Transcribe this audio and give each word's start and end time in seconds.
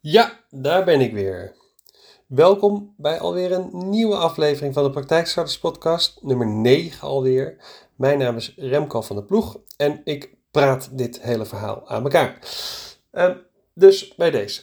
Ja, 0.00 0.40
daar 0.50 0.84
ben 0.84 1.00
ik 1.00 1.12
weer. 1.12 1.54
Welkom 2.26 2.94
bij 2.96 3.20
alweer 3.20 3.52
een 3.52 3.70
nieuwe 3.72 4.16
aflevering 4.16 4.74
van 4.74 4.84
de 4.84 4.90
Praktijkstarters 4.90 5.58
Podcast, 5.58 6.22
nummer 6.22 6.46
9 6.46 7.08
alweer. 7.08 7.56
Mijn 7.96 8.18
naam 8.18 8.36
is 8.36 8.54
Remco 8.56 9.00
van 9.00 9.16
der 9.16 9.24
Ploeg 9.24 9.58
en 9.76 10.00
ik 10.04 10.34
praat 10.50 10.88
dit 10.92 11.22
hele 11.22 11.44
verhaal 11.44 11.88
aan 11.88 12.02
elkaar. 12.02 12.38
Uh, 13.12 13.30
dus 13.74 14.14
bij 14.14 14.30
deze. 14.30 14.62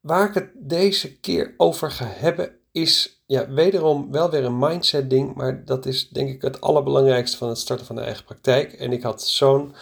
Waar 0.00 0.28
ik 0.28 0.34
het 0.34 0.50
deze 0.54 1.18
keer 1.18 1.54
over 1.56 1.90
ga 1.90 2.06
hebben 2.08 2.56
is 2.70 3.22
ja, 3.26 3.48
wederom 3.48 4.10
wel 4.10 4.30
weer 4.30 4.44
een 4.44 4.58
mindset 4.58 5.10
ding, 5.10 5.34
maar 5.34 5.64
dat 5.64 5.86
is 5.86 6.08
denk 6.08 6.28
ik 6.28 6.42
het 6.42 6.60
allerbelangrijkste 6.60 7.36
van 7.36 7.48
het 7.48 7.58
starten 7.58 7.86
van 7.86 7.96
de 7.96 8.02
eigen 8.02 8.24
praktijk. 8.24 8.72
En 8.72 8.92
ik 8.92 9.02
had 9.02 9.22
zo'n 9.22 9.74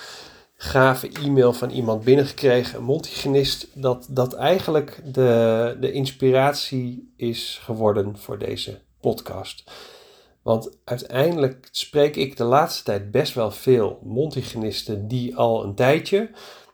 gave 0.63 1.09
e-mail 1.09 1.53
van 1.53 1.71
iemand 1.71 2.05
binnengekregen, 2.05 2.79
een 2.79 2.85
multigenist, 2.85 3.67
dat 3.75 4.07
dat 4.11 4.35
eigenlijk 4.35 5.01
de, 5.05 5.77
de 5.81 5.93
inspiratie 5.93 7.13
is 7.17 7.61
geworden 7.63 8.19
voor 8.19 8.39
deze 8.39 8.81
podcast. 9.01 9.71
Want 10.43 10.79
uiteindelijk 10.85 11.69
spreek 11.71 12.17
ik 12.17 12.37
de 12.37 12.45
laatste 12.45 12.83
tijd 12.83 13.11
best 13.11 13.35
wel 13.35 13.51
veel 13.51 13.99
multigenisten 14.03 15.09
die 15.09 15.37
al 15.37 15.65
een 15.65 15.75
tijdje, 15.75 16.31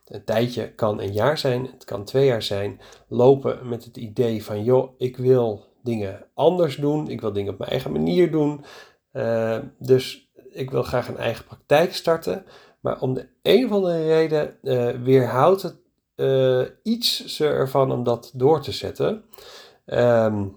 een 0.06 0.24
tijdje 0.24 0.72
kan 0.72 1.00
een 1.00 1.12
jaar 1.12 1.38
zijn, 1.38 1.66
het 1.72 1.84
kan 1.84 2.04
twee 2.04 2.26
jaar 2.26 2.42
zijn, 2.42 2.80
lopen 3.08 3.68
met 3.68 3.84
het 3.84 3.96
idee 3.96 4.44
van 4.44 4.64
joh, 4.64 4.94
ik 4.98 5.16
wil 5.16 5.64
dingen 5.82 6.26
anders 6.34 6.76
doen, 6.76 7.08
ik 7.08 7.20
wil 7.20 7.32
dingen 7.32 7.52
op 7.52 7.58
mijn 7.58 7.70
eigen 7.70 7.92
manier 7.92 8.30
doen. 8.30 8.64
Uh, 9.12 9.58
dus 9.78 10.30
ik 10.50 10.70
wil 10.70 10.82
graag 10.82 11.08
een 11.08 11.16
eigen 11.16 11.44
praktijk 11.44 11.94
starten. 11.94 12.44
Maar 12.86 13.00
om 13.00 13.14
de 13.14 13.28
een 13.42 13.64
of 13.64 13.70
andere 13.70 14.06
reden 14.06 14.56
uh, 14.62 14.90
weerhoudt 14.90 15.62
het 15.62 15.76
uh, 16.16 16.62
iets 16.82 17.24
ze 17.24 17.46
ervan 17.46 17.92
om 17.92 18.04
dat 18.04 18.30
door 18.34 18.60
te 18.60 18.72
zetten. 18.72 19.24
Um, 19.86 20.56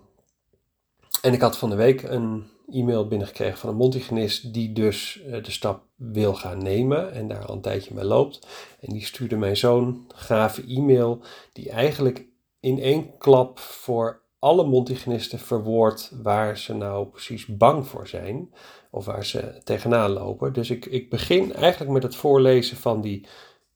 en 1.22 1.34
ik 1.34 1.42
had 1.42 1.58
van 1.58 1.70
de 1.70 1.76
week 1.76 2.04
een 2.04 2.44
e-mail 2.72 3.08
binnengekregen 3.08 3.58
van 3.58 3.70
een 3.70 3.78
multigenist 3.78 4.54
die 4.54 4.74
dus 4.74 5.22
uh, 5.26 5.44
de 5.44 5.52
stap 5.52 5.84
wil 5.96 6.34
gaan 6.34 6.64
nemen 6.64 7.14
en 7.14 7.28
daar 7.28 7.46
al 7.46 7.56
een 7.56 7.62
tijdje 7.62 7.94
mee 7.94 8.06
loopt. 8.06 8.48
En 8.80 8.94
die 8.94 9.06
stuurde 9.06 9.36
mij 9.36 9.56
zo'n 9.56 10.08
gave 10.16 10.64
e-mail 10.68 11.22
die 11.54 11.70
eigenlijk 11.70 12.26
in 12.60 12.80
één 12.80 13.18
klap 13.18 13.60
voor 13.60 14.22
alle 14.40 14.68
multigenisten 14.68 15.40
verwoordt 15.40 16.12
waar 16.22 16.58
ze 16.58 16.74
nou 16.74 17.08
precies 17.08 17.46
bang 17.46 17.88
voor 17.88 18.08
zijn 18.08 18.54
of 18.92 19.06
waar 19.06 19.26
ze 19.26 19.62
tegenaan 19.64 20.12
lopen. 20.12 20.54
Dus 20.54 20.70
ik, 20.70 20.86
ik 20.86 21.10
begin 21.10 21.54
eigenlijk 21.54 21.92
met 21.92 22.04
het 22.04 22.16
voorlezen 22.16 22.78
van 22.78 23.02
die 23.02 23.28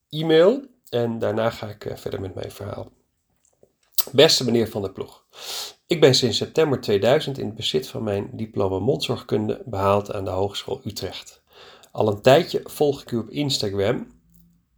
e-mail 0.09 0.65
en 0.89 1.19
daarna 1.19 1.49
ga 1.49 1.67
ik 1.67 1.85
uh, 1.85 1.95
verder 1.95 2.21
met 2.21 2.35
mijn 2.35 2.51
verhaal. 2.51 2.91
Beste 4.11 4.45
meneer 4.45 4.69
Van 4.69 4.81
der 4.81 4.91
Ploeg, 4.91 5.25
ik 5.87 6.01
ben 6.01 6.15
sinds 6.15 6.37
september 6.37 6.81
2000 6.81 7.37
in 7.37 7.45
het 7.45 7.55
bezit 7.55 7.87
van 7.87 8.03
mijn 8.03 8.29
diploma 8.31 8.79
mondzorgkunde 8.79 9.61
behaald 9.65 10.13
aan 10.13 10.23
de 10.23 10.29
Hogeschool 10.29 10.81
Utrecht. 10.83 11.43
Al 11.91 12.07
een 12.07 12.21
tijdje 12.21 12.61
volg 12.63 13.01
ik 13.01 13.11
u 13.11 13.17
op 13.17 13.29
Instagram. 13.29 14.07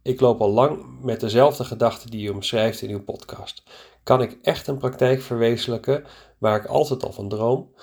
Ik 0.06 0.20
loop 0.20 0.40
al 0.40 0.50
lang 0.50 0.84
met 1.02 1.20
dezelfde 1.20 1.64
gedachten 1.64 2.10
die 2.10 2.26
u 2.26 2.30
omschrijft 2.30 2.82
in 2.82 2.90
uw 2.90 3.02
podcast. 3.02 3.62
Kan 4.02 4.22
ik 4.22 4.38
echt 4.42 4.66
een 4.66 4.78
praktijk 4.78 5.22
verwezenlijken 5.22 6.04
waar 6.38 6.56
ik 6.60 6.66
altijd 6.66 7.04
al 7.04 7.12
van 7.12 7.28
droom? 7.28 7.74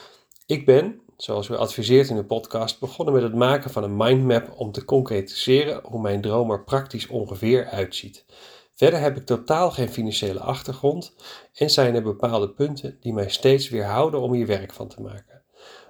Ik 0.46 0.66
ben, 0.66 1.02
zoals 1.18 1.48
u 1.48 1.56
adviseert 1.56 2.10
in 2.10 2.16
uw 2.16 2.26
podcast, 2.26 2.80
begonnen 2.80 3.14
met 3.14 3.24
het 3.24 3.36
maken 3.36 3.72
van 3.72 3.84
een 3.84 3.98
mindmap 3.98 4.54
om 4.58 4.72
te 4.72 4.86
concretiseren 4.86 5.82
hoe 5.84 6.02
mijn 6.02 6.22
droom 6.22 6.52
er 6.52 6.64
praktisch 6.64 7.08
ongeveer 7.08 7.66
uitziet. 7.66 8.26
Verder 8.74 9.00
heb 9.00 9.18
ik 9.18 9.26
totaal 9.26 9.72
geen 9.72 9.90
financiële 9.90 10.40
achtergrond 10.40 11.16
en 11.54 11.70
zijn 11.70 11.96
er 11.96 12.04
bepaalde 12.04 12.50
punten 12.50 12.98
die 13.00 13.14
mij 13.14 13.30
steeds 13.30 13.70
weerhouden 13.70 14.20
om 14.20 14.34
hier 14.34 14.48
werk 14.48 14.74
van 14.74 14.88
te 14.88 15.02
maken, 15.02 15.44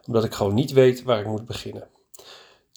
omdat 0.05 0.23
ik 0.23 0.33
gewoon 0.33 0.53
niet 0.53 0.71
weet 0.71 1.03
waar 1.03 1.19
ik 1.19 1.27
moet 1.27 1.45
beginnen. 1.45 1.92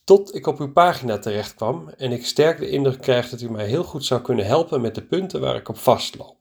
Tot 0.06 0.34
ik 0.34 0.46
op 0.46 0.58
uw 0.58 0.72
pagina 0.72 1.18
terecht 1.18 1.54
kwam 1.54 1.88
en 1.88 2.12
ik 2.12 2.26
sterk 2.26 2.58
de 2.58 2.68
indruk 2.68 3.00
krijg 3.00 3.28
dat 3.28 3.40
u 3.40 3.50
mij 3.50 3.66
heel 3.66 3.84
goed 3.84 4.04
zou 4.04 4.20
kunnen 4.20 4.46
helpen 4.46 4.80
met 4.80 4.94
de 4.94 5.02
punten 5.02 5.40
waar 5.40 5.56
ik 5.56 5.68
op 5.68 5.78
vastloop. 5.78 6.36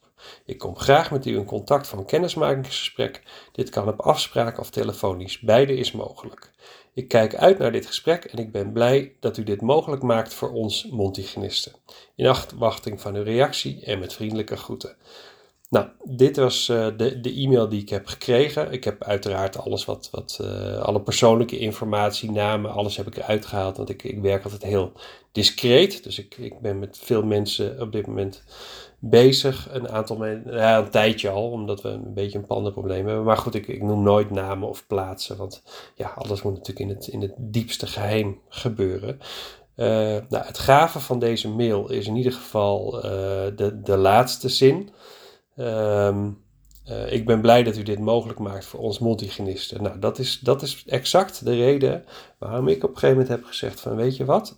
Ik 0.45 0.57
kom 0.57 0.77
graag 0.77 1.11
met 1.11 1.25
u 1.25 1.35
in 1.35 1.45
contact 1.45 1.91
een 1.91 2.05
kennismakingsgesprek. 2.05 3.21
Dit 3.51 3.69
kan 3.69 3.87
op 3.87 3.99
afspraak 3.99 4.59
of 4.59 4.69
telefonisch. 4.69 5.39
Beide 5.39 5.75
is 5.75 5.91
mogelijk. 5.91 6.51
Ik 6.93 7.07
kijk 7.07 7.35
uit 7.35 7.57
naar 7.57 7.71
dit 7.71 7.85
gesprek 7.85 8.25
en 8.25 8.37
ik 8.37 8.51
ben 8.51 8.71
blij 8.71 9.15
dat 9.19 9.37
u 9.37 9.43
dit 9.43 9.61
mogelijk 9.61 10.01
maakt 10.01 10.33
voor 10.33 10.51
ons 10.51 10.87
Montigenisten. 10.91 11.75
In 12.15 12.27
afwachting 12.27 13.01
van 13.01 13.15
uw 13.15 13.23
reactie 13.23 13.85
en 13.85 13.99
met 13.99 14.13
vriendelijke 14.13 14.57
groeten. 14.57 14.95
Nou, 15.69 15.87
dit 16.03 16.37
was 16.37 16.69
uh, 16.69 16.87
de, 16.97 17.19
de 17.19 17.33
e-mail 17.33 17.69
die 17.69 17.81
ik 17.81 17.89
heb 17.89 18.07
gekregen. 18.07 18.71
Ik 18.71 18.83
heb 18.83 19.03
uiteraard 19.03 19.57
alles 19.57 19.85
wat, 19.85 20.09
wat 20.11 20.39
uh, 20.41 20.77
alle 20.77 21.01
persoonlijke 21.01 21.57
informatie, 21.57 22.31
namen, 22.31 22.71
alles 22.71 22.97
heb 22.97 23.07
ik 23.07 23.17
eruit 23.17 23.45
gehaald. 23.45 23.77
Want 23.77 23.89
ik, 23.89 24.03
ik 24.03 24.19
werk 24.19 24.43
altijd 24.43 24.63
heel 24.63 24.91
discreet. 25.31 26.03
Dus 26.03 26.19
ik, 26.19 26.37
ik 26.37 26.59
ben 26.59 26.79
met 26.79 26.97
veel 27.01 27.23
mensen 27.23 27.81
op 27.81 27.91
dit 27.91 28.07
moment 28.07 28.43
bezig. 28.99 29.67
Een 29.71 29.89
aantal 29.89 30.17
mensen, 30.17 30.53
ja, 30.53 30.77
een 30.77 30.89
tijdje 30.89 31.29
al, 31.29 31.51
omdat 31.51 31.81
we 31.81 31.89
een 31.89 32.13
beetje 32.13 32.37
een 32.37 32.45
pandenprobleem 32.45 33.07
hebben. 33.07 33.25
Maar 33.25 33.37
goed, 33.37 33.55
ik, 33.55 33.67
ik 33.67 33.83
noem 33.83 34.03
nooit 34.03 34.31
namen 34.31 34.69
of 34.69 34.87
plaatsen, 34.87 35.37
want 35.37 35.63
ja, 35.95 36.13
alles 36.15 36.41
moet 36.41 36.53
natuurlijk 36.53 36.89
in 36.89 36.95
het, 36.95 37.07
in 37.07 37.21
het 37.21 37.33
diepste 37.37 37.87
geheim 37.87 38.39
gebeuren. 38.49 39.19
Uh, 39.75 39.87
nou, 40.29 40.45
het 40.45 40.57
gave 40.57 40.99
van 40.99 41.19
deze 41.19 41.49
mail 41.49 41.91
is 41.91 42.07
in 42.07 42.15
ieder 42.15 42.31
geval 42.31 42.91
de, 43.55 43.79
de 43.83 43.97
laatste 43.97 44.49
zin. 44.49 44.89
Um, 45.57 46.43
uh, 46.89 47.11
ik 47.11 47.25
ben 47.25 47.41
blij 47.41 47.63
dat 47.63 47.77
u 47.77 47.83
dit 47.83 47.99
mogelijk 47.99 48.39
maakt 48.39 48.65
voor 48.65 48.79
ons 48.79 48.99
multigenisten. 48.99 49.83
Nou, 49.83 49.99
dat 49.99 50.19
is, 50.19 50.39
dat 50.39 50.61
is 50.61 50.83
exact 50.85 51.45
de 51.45 51.55
reden 51.55 52.05
waarom 52.37 52.67
ik 52.67 52.83
op 52.83 52.89
een 52.89 52.97
gegeven 52.97 53.17
moment 53.17 53.27
heb 53.27 53.43
gezegd 53.43 53.79
van, 53.79 53.95
weet 53.95 54.17
je 54.17 54.25
wat, 54.25 54.57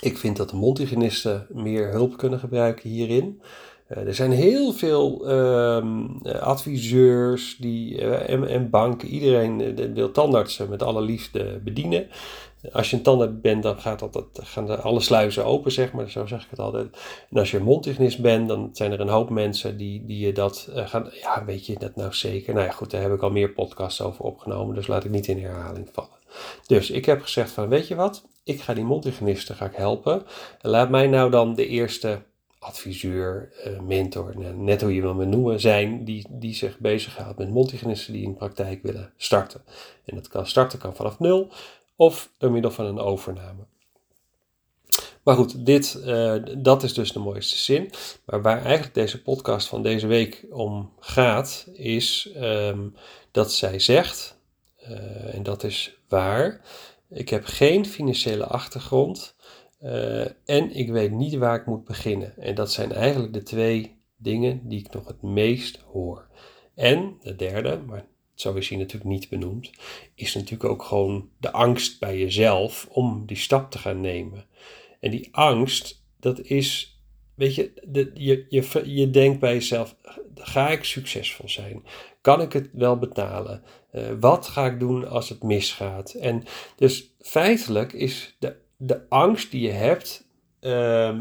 ik 0.00 0.18
vind 0.18 0.36
dat 0.36 0.50
de 0.50 0.56
multigenisten 0.56 1.46
meer 1.48 1.90
hulp 1.90 2.16
kunnen 2.16 2.38
gebruiken 2.38 2.90
hierin. 2.90 3.42
Uh, 3.90 4.06
er 4.06 4.14
zijn 4.14 4.32
heel 4.32 4.72
veel 4.72 5.30
uh, 5.30 6.40
adviseurs 6.40 7.56
die, 7.58 8.00
uh, 8.00 8.30
en, 8.30 8.48
en, 8.48 8.70
banken, 8.70 9.08
iedereen 9.08 9.74
wil 9.94 10.10
tandartsen 10.10 10.68
met 10.68 10.82
alle 10.82 11.00
liefde 11.00 11.60
bedienen. 11.64 12.08
Als 12.72 12.90
je 12.90 12.96
een 12.96 13.02
tandarts 13.02 13.40
bent, 13.40 13.62
dan 13.62 13.80
gaat 13.80 13.98
dat, 13.98 14.26
gaan 14.32 14.82
alle 14.82 15.00
sluizen 15.00 15.44
open, 15.44 15.72
zeg 15.72 15.92
maar. 15.92 16.10
Zo 16.10 16.26
zeg 16.26 16.44
ik 16.44 16.50
het 16.50 16.58
altijd. 16.58 16.86
En 17.30 17.38
als 17.38 17.50
je 17.50 17.56
een 17.56 17.62
mondhygiënist 17.62 18.20
bent, 18.20 18.48
dan 18.48 18.70
zijn 18.72 18.92
er 18.92 19.00
een 19.00 19.08
hoop 19.08 19.30
mensen 19.30 19.76
die, 19.76 20.04
die 20.06 20.26
je 20.26 20.32
dat 20.32 20.68
gaan... 20.74 21.08
Ja, 21.20 21.44
weet 21.44 21.66
je 21.66 21.78
dat 21.78 21.96
nou 21.96 22.12
zeker? 22.12 22.54
Nou 22.54 22.66
ja, 22.66 22.72
goed, 22.72 22.90
daar 22.90 23.02
heb 23.02 23.12
ik 23.12 23.22
al 23.22 23.30
meer 23.30 23.50
podcasts 23.50 24.00
over 24.00 24.24
opgenomen, 24.24 24.74
dus 24.74 24.86
laat 24.86 25.04
ik 25.04 25.10
niet 25.10 25.26
in 25.26 25.42
herhaling 25.42 25.88
vallen. 25.92 26.18
Dus 26.66 26.90
ik 26.90 27.04
heb 27.04 27.22
gezegd 27.22 27.50
van, 27.50 27.68
weet 27.68 27.88
je 27.88 27.94
wat? 27.94 28.22
ik 28.44 28.60
ga 28.60 28.74
die 28.74 28.84
mondhygiënisten 28.84 29.56
ga 29.56 29.64
ik 29.64 29.76
helpen. 29.76 30.22
En 30.60 30.70
laat 30.70 30.90
mij 30.90 31.06
nou 31.06 31.30
dan 31.30 31.54
de 31.54 31.66
eerste 31.66 32.22
adviseur, 32.60 33.52
uh, 33.66 33.80
mentor, 33.80 34.54
net 34.56 34.80
hoe 34.80 34.94
je 34.94 35.00
wil 35.00 35.14
me 35.14 35.24
noemen, 35.24 35.60
zijn 35.60 36.04
die, 36.04 36.26
die 36.30 36.54
zich 36.54 36.78
bezighoudt 36.78 37.38
met 37.38 37.50
mondhygiënisten 37.50 38.12
die 38.12 38.22
in 38.22 38.34
praktijk 38.34 38.82
willen 38.82 39.12
starten. 39.16 39.62
En 40.04 40.14
dat 40.14 40.28
kan 40.28 40.46
starten 40.46 40.78
kan 40.78 40.96
vanaf 40.96 41.18
nul 41.18 41.52
of 41.96 42.30
door 42.38 42.50
middel 42.50 42.70
van 42.70 42.84
een 42.84 42.98
overname. 42.98 43.62
Maar 45.22 45.34
goed, 45.34 45.66
dit, 45.66 46.02
uh, 46.06 46.34
dat 46.58 46.82
is 46.82 46.94
dus 46.94 47.12
de 47.12 47.18
mooiste 47.18 47.58
zin. 47.58 47.90
Maar 48.24 48.42
waar 48.42 48.62
eigenlijk 48.62 48.94
deze 48.94 49.22
podcast 49.22 49.68
van 49.68 49.82
deze 49.82 50.06
week 50.06 50.46
om 50.50 50.92
gaat, 51.00 51.66
is 51.72 52.30
um, 52.36 52.94
dat 53.30 53.52
zij 53.52 53.78
zegt, 53.78 54.36
uh, 54.82 55.34
en 55.34 55.42
dat 55.42 55.64
is 55.64 55.98
waar, 56.08 56.60
ik 57.08 57.28
heb 57.28 57.44
geen 57.44 57.86
financiële 57.86 58.46
achtergrond 58.46 59.34
uh, 59.82 60.20
en 60.44 60.70
ik 60.74 60.90
weet 60.90 61.10
niet 61.10 61.34
waar 61.34 61.60
ik 61.60 61.66
moet 61.66 61.84
beginnen. 61.84 62.36
En 62.36 62.54
dat 62.54 62.72
zijn 62.72 62.92
eigenlijk 62.92 63.32
de 63.32 63.42
twee 63.42 63.98
dingen 64.16 64.68
die 64.68 64.78
ik 64.78 64.92
nog 64.92 65.06
het 65.06 65.22
meest 65.22 65.78
hoor. 65.78 66.28
En 66.74 67.16
de 67.22 67.36
derde, 67.36 67.80
maar 67.86 68.04
zo 68.34 68.54
is 68.54 68.68
hij 68.68 68.78
natuurlijk 68.78 69.10
niet 69.10 69.28
benoemd, 69.28 69.70
is 70.14 70.34
natuurlijk 70.34 70.70
ook 70.70 70.82
gewoon 70.82 71.28
de 71.38 71.52
angst 71.52 72.00
bij 72.00 72.18
jezelf 72.18 72.88
om 72.90 73.26
die 73.26 73.36
stap 73.36 73.70
te 73.70 73.78
gaan 73.78 74.00
nemen. 74.00 74.46
En 75.00 75.10
die 75.10 75.28
angst, 75.30 76.04
dat 76.20 76.40
is, 76.40 76.98
weet 77.34 77.54
je, 77.54 77.72
de, 77.84 78.10
je, 78.14 78.46
je, 78.48 78.82
je 78.94 79.10
denkt 79.10 79.40
bij 79.40 79.54
jezelf, 79.54 79.96
ga 80.34 80.68
ik 80.68 80.84
succesvol 80.84 81.48
zijn? 81.48 81.84
Kan 82.20 82.40
ik 82.40 82.52
het 82.52 82.68
wel 82.72 82.98
betalen? 82.98 83.62
Uh, 83.92 84.02
wat 84.20 84.46
ga 84.46 84.66
ik 84.66 84.78
doen 84.78 85.08
als 85.08 85.28
het 85.28 85.42
misgaat? 85.42 86.12
En 86.12 86.42
dus 86.76 87.14
feitelijk 87.20 87.92
is 87.92 88.36
de, 88.38 88.56
de 88.82 89.00
angst 89.08 89.50
die 89.50 89.60
je 89.60 89.70
hebt, 89.70 90.24
uh, 90.60 91.18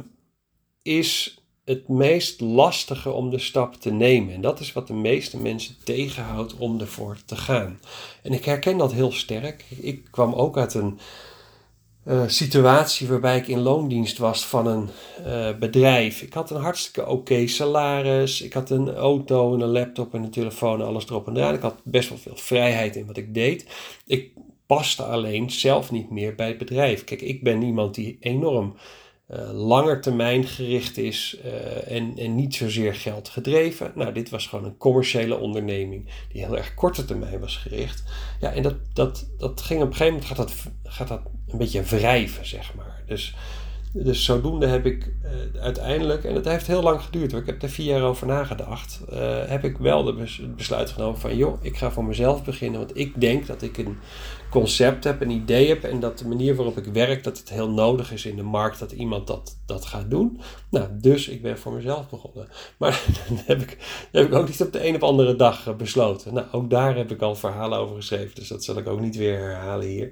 is 0.82 1.42
het 1.66 1.88
meest 1.88 2.42
lastige 2.42 3.12
om 3.12 3.30
de 3.30 3.40
stap 3.40 3.76
te 3.76 3.92
nemen. 3.92 4.34
En 4.34 4.42
dat 4.42 4.60
is 4.60 4.74
wat 4.74 4.88
de 4.88 4.94
meeste 4.94 5.38
mensen 5.38 5.76
tegenhoudt 5.84 6.58
om 6.58 6.80
ervoor 6.80 7.18
te 7.26 7.36
gaan. 7.36 7.80
En 8.24 8.34
ik 8.34 8.46
herken 8.46 8.78
dat 8.78 8.94
heel 8.94 9.12
sterk. 9.12 9.66
Ik 9.70 10.08
kwam 10.12 10.34
ook 10.34 10.58
uit 10.58 10.74
een 10.74 11.00
uh, 12.06 12.24
situatie 12.28 13.08
waarbij 13.08 13.38
ik 13.38 13.48
in 13.48 13.60
loondienst 13.60 14.18
was 14.18 14.46
van 14.46 14.68
een 14.68 14.90
uh, 15.26 15.58
bedrijf. 15.58 16.22
Ik 16.22 16.34
had 16.34 16.52
een 16.52 16.62
hartstikke 16.62 17.10
oké 17.10 17.48
salaris. 17.48 18.42
Ik 18.42 18.54
had 18.54 18.70
een 18.70 18.96
auto 18.96 19.54
en 19.54 19.62
een 19.62 19.70
laptop 19.70 20.14
en 20.14 20.24
een 20.24 20.32
telefoon, 20.32 20.82
alles 20.82 21.06
erop 21.06 21.28
en 21.28 21.38
eraan. 21.38 21.54
Ik 21.54 21.62
had 21.62 21.82
best 21.84 22.10
wel 22.10 22.18
veel 22.18 22.38
vrijheid 22.38 22.96
in 22.96 23.06
wat 23.06 23.18
ik 23.18 23.34
deed. 23.34 23.66
Ik 24.06 24.32
paste 24.76 25.04
alleen 25.04 25.52
zelf 25.52 25.92
niet 25.92 26.10
meer 26.10 26.36
bij 26.36 26.48
het 26.48 26.58
bedrijf. 26.58 27.04
Kijk, 27.04 27.22
ik 27.22 27.44
ben 27.44 27.62
iemand 27.62 27.96
die 27.96 28.18
enorm 28.20 28.76
uh, 29.30 29.52
langer 29.54 30.02
termijn 30.02 30.44
gericht 30.44 30.98
is 30.98 31.38
uh, 31.46 31.92
en, 31.92 32.14
en 32.18 32.36
niet 32.36 32.56
zozeer 32.56 32.96
geld 32.96 33.30
gedreven. 33.30 33.92
Nou, 33.96 34.14
dit 34.14 34.30
was 34.30 34.48
gewoon 34.48 34.66
een 34.66 34.78
commerciële 34.78 35.38
onderneming 35.38 36.10
die 36.32 36.46
heel 36.46 36.58
erg 36.58 36.74
korte 36.74 37.06
termijn 37.06 37.40
was 37.40 37.58
gericht. 37.58 38.04
Ja, 38.40 38.52
en 38.52 38.64
dat, 38.64 38.76
dat, 38.94 39.30
dat 39.38 39.62
ging 39.62 39.82
op 39.82 39.88
een 39.88 39.96
gegeven 39.96 40.14
moment 40.14 40.30
gaat 40.30 40.38
dat, 40.38 40.54
gaat 40.84 41.08
dat 41.08 41.22
een 41.48 41.58
beetje 41.58 41.84
wrijven, 41.84 42.46
zeg 42.46 42.76
maar. 42.76 43.04
Dus, 43.08 43.36
dus 43.94 44.26
zodoende 44.26 44.68
heb 44.68 44.86
ik 44.86 45.14
uh, 45.24 45.62
uiteindelijk, 45.62 46.24
en 46.24 46.36
het 46.36 46.46
heeft 46.46 46.68
heel 46.68 46.84
lang 46.84 47.02
geduurd, 47.02 47.34
ik 47.34 47.46
heb 47.46 47.64
er 47.64 47.70
vier 47.70 47.86
jaar 47.86 48.04
over 48.04 48.28
nagedacht, 48.28 49.02
heb 49.48 49.64
ik 49.64 49.78
wel 49.78 50.04
de 50.04 50.28
besluit 50.56 50.90
genomen 50.90 51.20
van, 51.20 51.38
joh, 51.38 51.64
ik 51.64 51.78
ga 51.78 51.92
voor 51.92 52.06
mezelf 52.06 52.44
beginnen, 52.44 52.80
want 52.80 52.98
ik 52.98 53.22
denk 53.22 53.48
dat 53.48 53.62
ik 53.62 53.78
een 53.78 53.98
concept 54.50 55.04
heb, 55.04 55.22
een 55.22 55.30
idee 55.30 55.68
heb 55.68 55.84
en 55.84 56.00
dat 56.00 56.18
de 56.18 56.28
manier 56.28 56.56
waarop 56.56 56.78
ik 56.78 56.86
werk, 56.86 57.24
dat 57.24 57.38
het 57.38 57.50
heel 57.50 57.70
nodig 57.70 58.12
is 58.12 58.26
in 58.26 58.36
de 58.36 58.44
markt 58.44 58.80
dat 58.80 58.92
iemand 58.92 59.28
dat, 59.28 59.58
dat 59.66 59.86
gaat 59.86 60.10
doen. 60.10 60.42
Nou, 60.70 60.88
dus 60.92 61.28
ik 61.28 61.42
ben 61.42 61.58
voor 61.58 61.74
mezelf 61.74 62.10
begonnen. 62.10 62.48
Maar 62.78 63.04
dan 63.28 63.40
heb 63.46 63.62
ik, 63.62 63.78
heb 64.12 64.26
ik 64.26 64.34
ook 64.34 64.48
niet 64.48 64.62
op 64.62 64.74
de 64.74 64.88
een 64.88 64.96
of 64.96 65.02
andere 65.02 65.36
dag 65.36 65.76
besloten. 65.76 66.34
Nou, 66.34 66.48
ook 66.52 66.70
daar 66.70 66.96
heb 66.96 67.12
ik 67.12 67.22
al 67.22 67.36
verhalen 67.36 67.80
over 67.80 67.96
geschreven, 67.96 68.36
dus 68.36 68.48
dat 68.48 68.64
zal 68.64 68.78
ik 68.78 68.88
ook 68.88 69.00
niet 69.00 69.16
weer 69.16 69.40
herhalen 69.40 69.88
hier. 69.88 70.12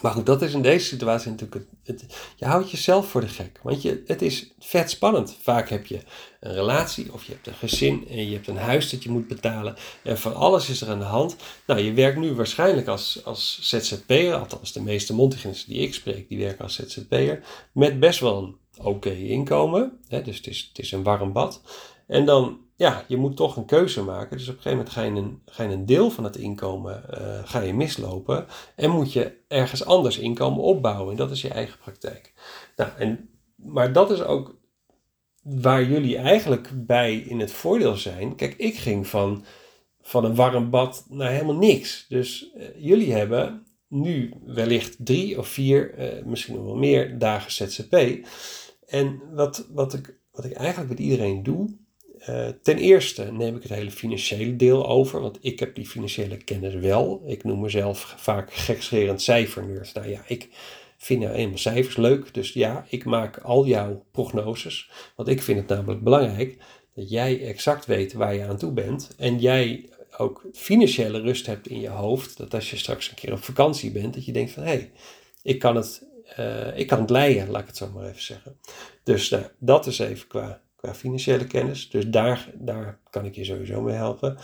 Maar 0.00 0.12
goed, 0.12 0.26
dat 0.26 0.42
is 0.42 0.52
in 0.52 0.62
deze 0.62 0.86
situatie 0.86 1.30
natuurlijk. 1.30 1.66
Het, 1.84 2.04
je 2.36 2.44
houdt 2.44 2.70
jezelf 2.70 3.08
voor 3.08 3.20
de 3.20 3.28
gek. 3.28 3.60
Want 3.62 3.82
je, 3.82 4.02
het 4.06 4.22
is 4.22 4.52
vet 4.58 4.90
spannend. 4.90 5.36
Vaak 5.42 5.68
heb 5.68 5.86
je 5.86 6.00
een 6.40 6.52
relatie 6.52 7.12
of 7.12 7.24
je 7.24 7.32
hebt 7.32 7.46
een 7.46 7.54
gezin 7.54 8.08
en 8.08 8.26
je 8.26 8.34
hebt 8.34 8.48
een 8.48 8.56
huis 8.56 8.90
dat 8.90 9.02
je 9.02 9.10
moet 9.10 9.28
betalen. 9.28 9.76
En 10.02 10.18
van 10.18 10.34
alles 10.34 10.68
is 10.68 10.80
er 10.80 10.88
aan 10.88 10.98
de 10.98 11.04
hand. 11.04 11.36
Nou, 11.66 11.80
je 11.80 11.92
werkt 11.92 12.18
nu 12.18 12.34
waarschijnlijk 12.34 12.86
als, 12.86 13.20
als 13.24 13.58
ZZP'er. 13.62 14.34
Althans, 14.34 14.72
de 14.72 14.82
meeste 14.82 15.14
mondhygiënisten 15.14 15.72
die 15.72 15.82
ik 15.82 15.94
spreek, 15.94 16.28
die 16.28 16.38
werken 16.38 16.64
als 16.64 16.74
ZZP'er. 16.74 17.44
Met 17.72 18.00
best 18.00 18.20
wel 18.20 18.42
een 18.42 18.56
oké 18.84 19.12
inkomen. 19.12 19.98
Hè, 20.08 20.22
dus 20.22 20.36
het 20.36 20.46
is, 20.46 20.68
het 20.68 20.84
is 20.84 20.92
een 20.92 21.02
warm 21.02 21.32
bad. 21.32 21.60
En 22.06 22.24
dan 22.24 22.60
ja, 22.76 23.04
je 23.08 23.16
moet 23.16 23.36
toch 23.36 23.56
een 23.56 23.64
keuze 23.64 24.02
maken. 24.02 24.36
Dus 24.36 24.48
op 24.48 24.56
een 24.56 24.62
gegeven 24.62 24.78
moment 24.78 24.94
ga 24.94 25.62
je 25.62 25.70
een, 25.70 25.70
een 25.72 25.86
deel 25.86 26.10
van 26.10 26.24
het 26.24 26.36
inkomen 26.36 27.04
uh, 27.10 27.38
ga 27.44 27.60
je 27.60 27.74
mislopen. 27.74 28.46
En 28.76 28.90
moet 28.90 29.12
je 29.12 29.36
ergens 29.48 29.84
anders 29.84 30.18
inkomen 30.18 30.62
opbouwen. 30.62 31.10
En 31.10 31.16
dat 31.16 31.30
is 31.30 31.42
je 31.42 31.48
eigen 31.48 31.78
praktijk. 31.78 32.32
Nou, 32.76 32.90
en, 32.98 33.28
maar 33.56 33.92
dat 33.92 34.10
is 34.10 34.22
ook 34.22 34.60
waar 35.42 35.84
jullie 35.84 36.16
eigenlijk 36.16 36.70
bij 36.86 37.16
in 37.16 37.40
het 37.40 37.52
voordeel 37.52 37.96
zijn. 37.96 38.34
Kijk, 38.36 38.54
ik 38.54 38.76
ging 38.76 39.06
van, 39.06 39.44
van 40.00 40.24
een 40.24 40.34
warm 40.34 40.70
bad 40.70 41.06
naar 41.08 41.30
helemaal 41.30 41.56
niks. 41.56 42.06
Dus 42.08 42.50
uh, 42.56 42.64
jullie 42.76 43.12
hebben 43.12 43.66
nu 43.88 44.32
wellicht 44.44 44.96
drie 44.98 45.38
of 45.38 45.48
vier, 45.48 45.98
uh, 45.98 46.24
misschien 46.24 46.54
nog 46.54 46.64
wel 46.64 46.76
meer 46.76 47.18
dagen 47.18 47.52
ZZP. 47.52 48.26
En 48.86 49.22
wat, 49.34 49.66
wat, 49.70 49.94
ik, 49.94 50.18
wat 50.32 50.44
ik 50.44 50.52
eigenlijk 50.52 50.90
met 50.90 50.98
iedereen 50.98 51.42
doe, 51.42 51.80
uh, 52.28 52.48
ten 52.62 52.76
eerste 52.76 53.32
neem 53.32 53.56
ik 53.56 53.62
het 53.62 53.72
hele 53.72 53.90
financiële 53.90 54.56
deel 54.56 54.88
over, 54.88 55.20
want 55.20 55.38
ik 55.40 55.58
heb 55.58 55.74
die 55.74 55.86
financiële 55.86 56.36
kennis 56.36 56.74
wel. 56.74 57.22
Ik 57.26 57.44
noem 57.44 57.60
mezelf 57.60 58.14
vaak 58.16 58.52
gekscherend 58.52 59.22
cijfernerd. 59.22 59.94
Nou 59.94 60.08
ja, 60.08 60.22
ik 60.26 60.48
vind 60.96 61.20
nou 61.20 61.34
eenmaal 61.34 61.58
cijfers 61.58 61.96
leuk, 61.96 62.34
dus 62.34 62.52
ja, 62.52 62.86
ik 62.88 63.04
maak 63.04 63.38
al 63.38 63.66
jouw 63.66 64.04
prognoses. 64.10 64.90
Want 65.16 65.28
ik 65.28 65.42
vind 65.42 65.58
het 65.58 65.68
namelijk 65.68 66.02
belangrijk 66.02 66.56
dat 66.94 67.10
jij 67.10 67.46
exact 67.46 67.86
weet 67.86 68.12
waar 68.12 68.34
je 68.34 68.44
aan 68.44 68.56
toe 68.56 68.72
bent 68.72 69.14
en 69.18 69.38
jij 69.38 69.88
ook 70.16 70.46
financiële 70.52 71.20
rust 71.20 71.46
hebt 71.46 71.68
in 71.68 71.80
je 71.80 71.88
hoofd. 71.88 72.36
Dat 72.36 72.54
als 72.54 72.70
je 72.70 72.76
straks 72.76 73.08
een 73.08 73.14
keer 73.14 73.32
op 73.32 73.42
vakantie 73.42 73.90
bent, 73.90 74.14
dat 74.14 74.24
je 74.24 74.32
denkt 74.32 74.50
van 74.50 74.62
hé, 74.62 74.68
hey, 74.68 74.92
ik 75.42 75.58
kan 75.58 75.76
het, 75.76 76.06
uh, 76.38 76.78
ik 76.78 76.86
kan 76.86 77.00
het 77.00 77.10
leiden, 77.10 77.50
laat 77.50 77.60
ik 77.60 77.66
het 77.66 77.76
zo 77.76 77.90
maar 77.94 78.08
even 78.08 78.22
zeggen. 78.22 78.58
Dus 79.02 79.28
nou, 79.28 79.44
dat 79.58 79.86
is 79.86 79.98
even 79.98 80.26
qua 80.26 80.62
qua 80.82 80.94
financiële 80.94 81.46
kennis. 81.46 81.90
Dus 81.90 82.06
daar, 82.06 82.50
daar 82.54 82.98
kan 83.10 83.24
ik 83.24 83.34
je 83.34 83.44
sowieso 83.44 83.80
mee 83.80 83.94
helpen. 83.94 84.38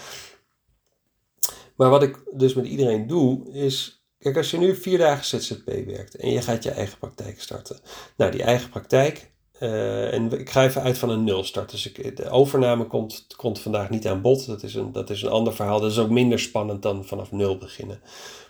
Maar 1.77 1.91
wat 1.91 2.03
ik 2.03 2.23
dus 2.33 2.55
met 2.55 2.67
iedereen 2.67 3.07
doe, 3.07 3.53
is. 3.53 4.03
Kijk, 4.19 4.37
als 4.37 4.51
je 4.51 4.59
nu 4.59 4.77
vier 4.77 4.99
dagen 4.99 5.25
ZZP 5.25 5.65
werkt 5.65 6.17
en 6.17 6.31
je 6.31 6.43
gaat 6.43 6.63
je 6.63 6.71
eigen 6.71 6.99
praktijk 6.99 7.41
starten. 7.41 7.79
Nou, 8.17 8.31
die 8.31 8.43
eigen 8.43 8.71
praktijk. 8.71 9.31
Uh, 9.61 10.13
en 10.13 10.41
ik 10.41 10.51
ga 10.51 10.65
even 10.65 10.83
uit 10.83 10.99
van 10.99 11.11
een 11.11 11.25
nul 11.25 11.45
start. 11.45 11.71
Dus 11.71 11.93
ik, 11.93 12.17
de 12.17 12.31
overname 12.31 12.87
komt, 12.87 13.27
komt 13.37 13.61
vandaag 13.61 13.91
niet 13.91 14.07
aan 14.07 14.21
bod. 14.21 14.47
Dat 14.47 14.63
is, 14.63 14.75
een, 14.75 14.93
dat 14.93 15.11
is 15.11 15.23
een 15.23 15.31
ander 15.31 15.55
verhaal. 15.55 15.81
Dat 15.81 15.91
is 15.91 15.99
ook 15.99 16.11
minder 16.11 16.39
spannend 16.39 16.83
dan 16.83 17.05
vanaf 17.05 17.33
nul 17.33 17.59
beginnen. 17.59 18.01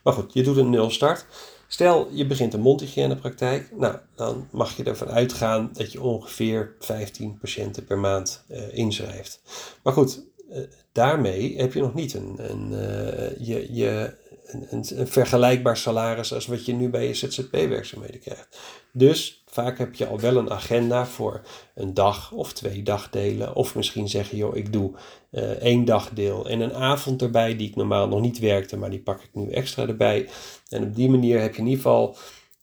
Maar 0.03 0.13
goed, 0.13 0.33
je 0.33 0.43
doet 0.43 0.57
een 0.57 0.71
nul 0.71 0.91
start. 0.91 1.27
Stel, 1.71 2.09
je 2.13 2.27
begint 2.27 2.55
een 2.55 2.61
mondhygiënepraktijk. 2.61 3.71
Nou, 3.77 3.97
dan 4.17 4.49
mag 4.51 4.77
je 4.77 4.85
ervan 4.85 5.09
uitgaan 5.09 5.71
dat 5.73 5.93
je 5.93 6.03
ongeveer 6.03 6.75
15 6.79 7.39
patiënten 7.39 7.85
per 7.85 7.99
maand 7.99 8.45
uh, 8.51 8.77
inschrijft. 8.77 9.41
Maar 9.83 9.93
goed, 9.93 10.23
uh, 10.51 10.59
daarmee 10.93 11.57
heb 11.57 11.73
je 11.73 11.81
nog 11.81 11.95
niet 11.95 12.15
een, 12.15 12.35
een, 12.51 12.73
uh, 12.73 13.47
je, 13.47 13.75
je, 13.75 14.15
een, 14.49 15.07
vergelijkbaar 15.07 15.77
salaris 15.77 16.35
als 16.35 16.47
wat 16.47 16.67
je 16.67 16.73
nu 16.73 16.89
bij 16.89 17.07
je 17.07 17.15
ZZP-werkzaamheden 17.15 18.21
krijgt. 18.21 18.59
Dus 18.93 19.43
vaak 19.47 19.79
heb 19.79 19.95
je 19.95 20.07
al 20.07 20.21
wel 20.21 20.37
een 20.37 20.51
agenda 20.51 21.07
voor 21.07 21.43
een 21.75 21.95
dag 21.95 22.33
of 22.33 22.53
twee 22.53 22.83
dagdelen. 22.83 23.55
Of 23.55 23.75
misschien 23.75 24.09
zeggen, 24.09 24.37
joh, 24.37 24.57
ik 24.57 24.73
doe 24.73 24.93
uh, 25.31 25.43
één 25.43 25.85
dagdeel 25.85 26.49
en 26.49 26.61
een 26.61 26.75
avond 26.75 27.23
erbij 27.23 27.57
die 27.57 27.69
ik 27.69 27.77
normaal 27.77 28.09
nog 28.09 28.21
niet 28.21 28.39
werkte, 28.39 28.77
maar 28.77 28.91
die 28.91 29.03
pak 29.03 29.23
ik 29.23 29.31
nu 29.33 29.51
extra 29.51 29.87
erbij. 29.87 30.29
En 30.69 30.83
op 30.83 30.95
die 30.95 31.11
manier 31.11 31.41
heb 31.41 31.55
je 31.55 31.61
in 31.61 31.67
ieder 31.67 31.83
geval, 31.83 32.17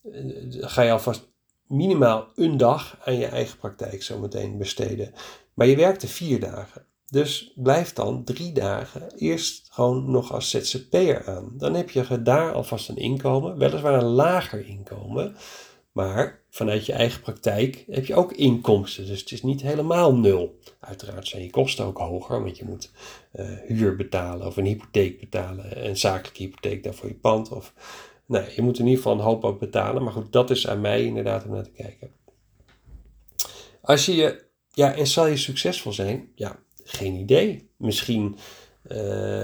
uh, 0.04 0.36
ga 0.60 0.82
je 0.82 0.92
alvast 0.92 1.34
minimaal 1.68 2.28
een 2.36 2.58
dag 2.58 2.98
aan 3.04 3.18
je 3.18 3.26
eigen 3.26 3.58
praktijk 3.58 4.04
zo 4.04 4.20
meteen 4.20 4.58
besteden. 4.58 5.14
Maar 5.54 5.68
je 5.68 5.76
werkte 5.76 6.08
vier 6.08 6.40
dagen. 6.40 6.86
Dus 7.10 7.52
blijf 7.56 7.94
dan 7.94 8.24
drie 8.24 8.52
dagen 8.52 9.16
eerst 9.16 9.65
gewoon 9.76 10.12
nog 10.12 10.34
als 10.34 10.50
ZZP'er 10.50 11.26
aan. 11.26 11.52
Dan 11.58 11.74
heb 11.74 11.90
je 11.90 12.22
daar 12.22 12.54
alvast 12.54 12.90
een 12.90 12.98
inkomen, 12.98 13.58
weliswaar 13.58 13.94
een 13.94 14.04
lager 14.04 14.68
inkomen. 14.68 15.36
Maar 15.92 16.42
vanuit 16.50 16.86
je 16.86 16.94
eigen 16.94 17.22
praktijk 17.22 17.86
heb 17.90 18.06
je 18.06 18.16
ook 18.16 18.32
inkomsten. 18.34 19.06
Dus 19.06 19.20
het 19.20 19.32
is 19.32 19.44
niet 19.44 19.62
helemaal 19.62 20.16
nul. 20.16 20.60
Uiteraard 20.80 21.28
zijn 21.28 21.44
je 21.44 21.50
kosten 21.50 21.86
ook 21.86 21.98
hoger, 21.98 22.44
want 22.44 22.58
je 22.58 22.66
moet 22.66 22.92
uh, 23.34 23.50
huur 23.66 23.96
betalen 23.96 24.48
of 24.48 24.58
een 24.58 24.66
hypotheek 24.66 25.20
betalen. 25.20 25.88
Een 25.88 25.98
zakelijke 25.98 26.42
hypotheek 26.44 26.84
daarvoor 26.84 27.10
je 27.10 27.16
pand. 27.16 27.52
Of, 27.52 27.74
nou, 28.26 28.46
je 28.56 28.62
moet 28.62 28.80
in 28.80 28.86
ieder 28.86 29.02
geval 29.02 29.18
een 29.18 29.26
hoop 29.26 29.44
ook 29.44 29.60
betalen. 29.60 30.04
Maar 30.04 30.14
goed, 30.14 30.32
dat 30.32 30.50
is 30.50 30.68
aan 30.68 30.82
mij 30.82 31.04
inderdaad 31.04 31.46
om 31.46 31.52
naar 31.52 31.64
te 31.64 31.72
kijken. 31.72 32.12
Als 33.82 34.06
je 34.06 34.16
je, 34.16 34.44
ja, 34.72 34.94
en 34.94 35.08
zal 35.08 35.28
je 35.28 35.38
succesvol 35.38 35.94
zijn? 35.94 36.32
Ja, 36.36 36.60
geen 36.84 37.14
idee. 37.14 37.70
Misschien 37.78 38.38
uh, 38.92 38.98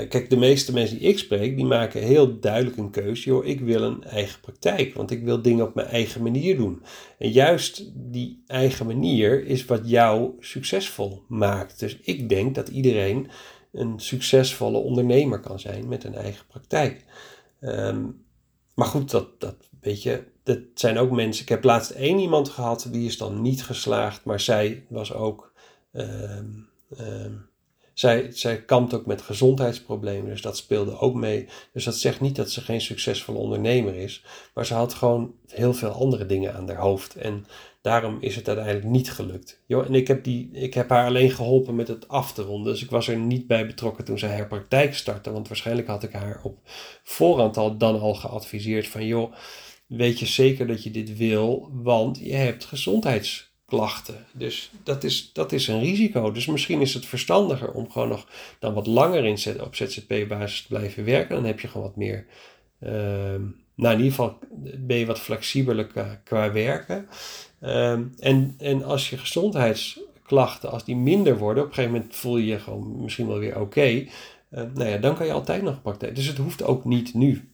kijk, 0.10 0.30
de 0.30 0.38
meeste 0.38 0.74
mensen 0.74 0.98
die 1.00 1.08
ik 1.08 1.20
spreek, 1.20 1.56
die 1.56 1.66
maken 1.66 2.02
heel 2.02 2.40
duidelijk 2.40 2.78
een 2.78 2.90
keuze. 2.90 3.30
Joh, 3.30 3.46
ik 3.46 3.60
wil 3.60 3.82
een 3.82 4.04
eigen 4.04 4.40
praktijk, 4.40 4.94
want 4.94 5.12
ik 5.12 5.24
wil 5.24 5.42
dingen 5.42 5.66
op 5.66 5.76
mijn 5.76 5.88
eigen 5.88 6.24
manier 6.24 6.58
doen. 6.58 6.84
En 7.18 7.32
juist 7.32 7.92
die 7.94 8.44
eigen 8.48 8.86
manier 8.86 9.46
is 9.46 9.66
wat 9.66 9.82
jou 9.90 10.32
succesvol 10.40 11.24
maakt. 11.28 11.80
Dus 11.80 11.98
ik 12.02 12.30
denk 12.30 12.56
dat 12.56 12.68
iedereen 12.70 13.28
een 13.72 14.00
succesvolle 14.00 14.78
ondernemer 14.78 15.40
kan 15.40 15.60
zijn 15.60 15.88
met 15.88 16.04
een 16.04 16.16
eigen 16.16 16.46
praktijk. 16.48 17.06
Um, 17.62 18.24
maar 18.76 18.88
goed, 18.88 19.12
dat, 19.12 19.40
dat 19.40 19.56
weet 19.82 20.04
je, 20.04 20.24
dat 20.44 20.60
zijn 20.74 20.98
ook 20.98 21.12
mensen. 21.12 21.44
Ik 21.44 21.50
heb 21.50 21.64
laatst 21.64 21.92
één 21.92 22.20
iemand 22.20 22.50
gehad, 22.50 22.88
die 22.92 23.06
is 23.06 23.18
dan 23.18 23.42
niet 23.42 23.64
geslaagd, 23.64 24.26
maar 24.26 24.40
zij 24.40 24.86
was 24.90 25.14
ook. 25.14 25.54
Um, 25.94 26.70
um, 27.00 27.50
zij, 27.94 28.32
zij 28.32 28.62
kampt 28.62 28.94
ook 28.94 29.06
met 29.06 29.22
gezondheidsproblemen, 29.22 30.30
dus 30.30 30.42
dat 30.42 30.58
speelde 30.58 31.00
ook 31.00 31.16
mee. 31.16 31.48
Dus 31.74 31.84
dat 31.84 31.96
zegt 31.96 32.22
niet 32.22 32.36
dat 32.36 32.52
ze 32.52 32.62
geen 32.62 32.82
succesvolle 32.82 33.38
ondernemer 33.38 33.96
is, 33.96 34.24
maar 34.54 34.66
ze 34.66 34.74
had 34.74 34.94
gewoon 34.94 35.34
heel 35.48 35.74
veel 35.74 35.90
andere 35.90 36.26
dingen 36.26 36.54
aan 36.54 36.68
haar 36.68 36.78
hoofd. 36.78 37.16
En 37.16 37.46
daarom 37.82 38.18
is 38.20 38.36
het 38.36 38.48
uiteindelijk 38.48 38.86
niet 38.86 39.12
gelukt. 39.12 39.62
Jo, 39.66 39.82
en 39.84 39.94
ik 39.94 40.08
heb, 40.08 40.24
die, 40.24 40.50
ik 40.52 40.74
heb 40.74 40.90
haar 40.90 41.06
alleen 41.06 41.32
geholpen 41.32 41.76
met 41.76 41.88
het 41.88 42.08
af 42.08 42.34
te 42.34 42.42
ronden. 42.42 42.74
Dus 42.74 42.84
ik 42.84 42.90
was 42.90 43.08
er 43.08 43.18
niet 43.18 43.48
bij 43.48 43.66
betrokken 43.66 44.06
toen 44.06 44.20
zij 44.20 44.36
haar 44.36 44.48
praktijk 44.48 44.96
startte. 44.96 45.32
Want 45.32 45.48
waarschijnlijk 45.48 45.88
had 45.88 46.04
ik 46.04 46.12
haar 46.12 46.40
op 46.44 46.58
voorhand 47.04 47.58
al 47.58 47.78
dan 47.78 48.00
al 48.00 48.14
geadviseerd 48.14 48.88
van 48.88 49.06
joh, 49.06 49.34
weet 49.88 50.20
je 50.20 50.26
zeker 50.26 50.68
dat 50.68 50.84
je 50.84 50.92
dit 50.92 51.18
wil, 51.18 51.70
want 51.72 52.18
je 52.20 52.34
hebt 52.34 52.66
gezondheids 52.66 53.51
klachten. 53.72 54.26
Dus 54.32 54.72
dat 54.84 55.04
is, 55.04 55.34
dat 55.34 55.52
is 55.52 55.68
een 55.68 55.80
risico. 55.80 56.32
Dus 56.32 56.46
misschien 56.46 56.82
is 56.82 56.94
het 56.94 57.06
verstandiger 57.06 57.72
om 57.72 57.92
gewoon 57.92 58.08
nog 58.08 58.28
dan 58.60 58.74
wat 58.74 58.88
langer 58.88 59.26
in 59.26 59.62
op 59.62 59.76
ZZP-basis 59.76 60.62
te 60.62 60.68
blijven 60.68 61.06
werken. 61.06 61.36
Dan 61.36 61.46
heb 61.46 61.60
je 61.60 61.68
gewoon 61.68 61.88
wat 61.88 61.96
meer 61.96 62.26
uh, 62.80 62.92
nou, 63.76 63.94
in 63.94 64.04
ieder 64.04 64.12
geval 64.12 64.40
ben 64.78 64.98
je 64.98 65.06
wat 65.06 65.20
flexibeler 65.20 65.88
qua, 66.24 66.52
werken. 66.52 67.08
Ehm, 67.60 68.04
en, 68.20 68.56
en 68.58 68.84
als 68.84 69.10
je 69.10 69.18
gezondheidsklachten, 69.18 70.72
als 70.72 70.86
die 70.86 70.96
minder 70.96 71.38
worden, 71.38 71.64
op 71.64 71.70
een 71.70 71.76
gegeven 71.76 71.96
moment 71.98 72.16
voel 72.16 72.38
je 72.38 72.46
je 72.46 72.60
gewoon 72.60 73.02
misschien 73.02 73.28
wel 73.28 73.40
weer 73.40 73.60
oké. 73.60 74.06
nou 74.50 74.86
ja, 74.86 74.98
dan 74.98 75.16
kan 75.16 75.26
je 75.26 75.34
altijd 75.34 75.62
nog 75.62 75.82
praktijk. 75.82 76.16
Dus 76.16 76.28
het 76.28 76.38
hoeft 76.38 76.64
ook 76.64 76.86
niet 76.86 77.14
nu. 77.14 77.51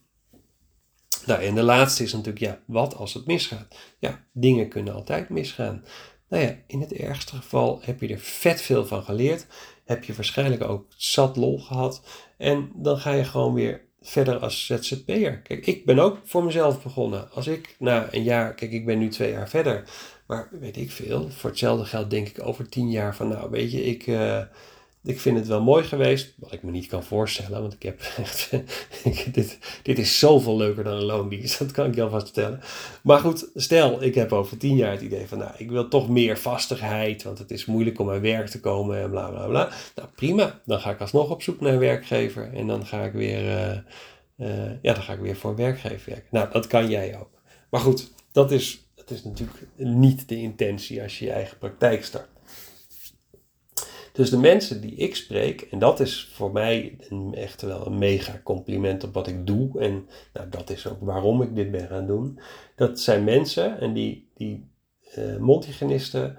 Nou, 1.25 1.41
en 1.41 1.55
de 1.55 1.63
laatste 1.63 2.03
is 2.03 2.13
natuurlijk, 2.13 2.39
ja, 2.39 2.59
wat 2.65 2.95
als 2.95 3.13
het 3.13 3.25
misgaat? 3.25 3.75
Ja, 3.99 4.23
dingen 4.33 4.69
kunnen 4.69 4.93
altijd 4.93 5.29
misgaan. 5.29 5.83
Nou 6.29 6.43
ja, 6.43 6.55
in 6.67 6.81
het 6.81 6.93
ergste 6.93 7.35
geval 7.35 7.79
heb 7.83 8.01
je 8.01 8.07
er 8.07 8.19
vet 8.19 8.61
veel 8.61 8.85
van 8.85 9.03
geleerd. 9.03 9.45
Heb 9.85 10.03
je 10.03 10.13
waarschijnlijk 10.13 10.63
ook 10.63 10.85
zat 10.95 11.35
lol 11.35 11.59
gehad. 11.59 12.01
En 12.37 12.71
dan 12.75 12.97
ga 12.97 13.11
je 13.11 13.23
gewoon 13.23 13.53
weer 13.53 13.85
verder 14.01 14.37
als 14.39 14.65
ZZP'er. 14.65 15.41
Kijk, 15.41 15.65
ik 15.65 15.85
ben 15.85 15.99
ook 15.99 16.19
voor 16.23 16.43
mezelf 16.43 16.83
begonnen. 16.83 17.31
Als 17.31 17.47
ik 17.47 17.75
na 17.79 18.07
een 18.11 18.23
jaar, 18.23 18.53
kijk, 18.53 18.71
ik 18.71 18.85
ben 18.85 18.99
nu 18.99 19.09
twee 19.09 19.31
jaar 19.31 19.49
verder. 19.49 19.83
Maar 20.27 20.49
weet 20.51 20.77
ik 20.77 20.91
veel, 20.91 21.29
voor 21.29 21.49
hetzelfde 21.49 21.85
geld 21.85 22.09
denk 22.09 22.27
ik 22.27 22.45
over 22.45 22.69
tien 22.69 22.89
jaar 22.91 23.15
van, 23.15 23.27
nou 23.27 23.49
weet 23.49 23.71
je, 23.71 23.83
ik... 23.83 24.07
Uh, 24.07 24.41
ik 25.07 25.19
vind 25.19 25.37
het 25.37 25.47
wel 25.47 25.61
mooi 25.61 25.83
geweest, 25.83 26.33
wat 26.37 26.51
ik 26.51 26.63
me 26.63 26.71
niet 26.71 26.87
kan 26.87 27.03
voorstellen, 27.03 27.61
want 27.61 27.73
ik 27.73 27.83
heb 27.83 28.01
echt, 28.17 28.49
dit, 29.33 29.57
dit 29.83 29.97
is 29.99 30.19
zoveel 30.19 30.57
leuker 30.57 30.83
dan 30.83 30.93
een 30.93 31.03
loondienst, 31.03 31.59
dat 31.59 31.71
kan 31.71 31.85
ik 31.85 31.95
je 31.95 32.01
alvast 32.01 32.25
vertellen. 32.25 32.59
Maar 33.01 33.19
goed, 33.19 33.49
stel, 33.55 34.03
ik 34.03 34.15
heb 34.15 34.33
over 34.33 34.57
tien 34.57 34.75
jaar 34.75 34.91
het 34.91 35.01
idee 35.01 35.27
van, 35.27 35.37
nou, 35.37 35.51
ik 35.57 35.69
wil 35.69 35.87
toch 35.87 36.09
meer 36.09 36.37
vastigheid, 36.37 37.23
want 37.23 37.37
het 37.37 37.51
is 37.51 37.65
moeilijk 37.65 37.99
om 37.99 38.09
aan 38.09 38.21
werk 38.21 38.47
te 38.47 38.59
komen 38.59 39.01
en 39.01 39.09
bla 39.09 39.29
bla 39.29 39.47
bla. 39.47 39.69
Nou, 39.95 40.07
prima, 40.15 40.61
dan 40.65 40.79
ga 40.79 40.91
ik 40.91 40.99
alsnog 40.99 41.29
op 41.29 41.41
zoek 41.41 41.59
naar 41.61 41.73
een 41.73 41.79
werkgever 41.79 42.53
en 42.53 42.67
dan 42.67 42.85
ga 42.85 43.03
ik 43.03 43.13
weer, 43.13 43.43
uh, 43.43 43.77
uh, 44.47 44.71
ja, 44.81 44.93
dan 44.93 45.03
ga 45.03 45.13
ik 45.13 45.19
weer 45.19 45.35
voor 45.35 45.49
een 45.49 45.55
werkgever 45.55 46.09
werken. 46.09 46.27
Nou, 46.31 46.51
dat 46.51 46.67
kan 46.67 46.89
jij 46.89 47.19
ook. 47.19 47.29
Maar 47.69 47.81
goed, 47.81 48.11
dat 48.31 48.51
is, 48.51 48.87
dat 48.95 49.11
is 49.11 49.23
natuurlijk 49.23 49.67
niet 49.75 50.29
de 50.29 50.37
intentie 50.37 51.01
als 51.01 51.19
je 51.19 51.25
je 51.25 51.31
eigen 51.31 51.57
praktijk 51.57 52.03
start. 52.03 52.27
Dus 54.17 54.29
de 54.29 54.37
mensen 54.37 54.81
die 54.81 54.95
ik 54.95 55.15
spreek, 55.15 55.61
en 55.61 55.79
dat 55.79 55.99
is 55.99 56.29
voor 56.33 56.51
mij 56.51 56.97
echt 57.31 57.61
wel 57.61 57.85
een 57.85 57.97
mega 57.97 58.41
compliment 58.43 59.03
op 59.03 59.13
wat 59.13 59.27
ik 59.27 59.47
doe. 59.47 59.79
En 59.79 60.07
nou, 60.33 60.49
dat 60.49 60.69
is 60.69 60.87
ook 60.87 60.97
waarom 60.99 61.41
ik 61.41 61.55
dit 61.55 61.71
ben 61.71 61.87
gaan 61.87 62.07
doen. 62.07 62.39
Dat 62.75 62.99
zijn 62.99 63.23
mensen 63.23 63.79
en 63.79 63.93
die, 63.93 64.29
die 64.35 64.69
uh. 65.17 66.29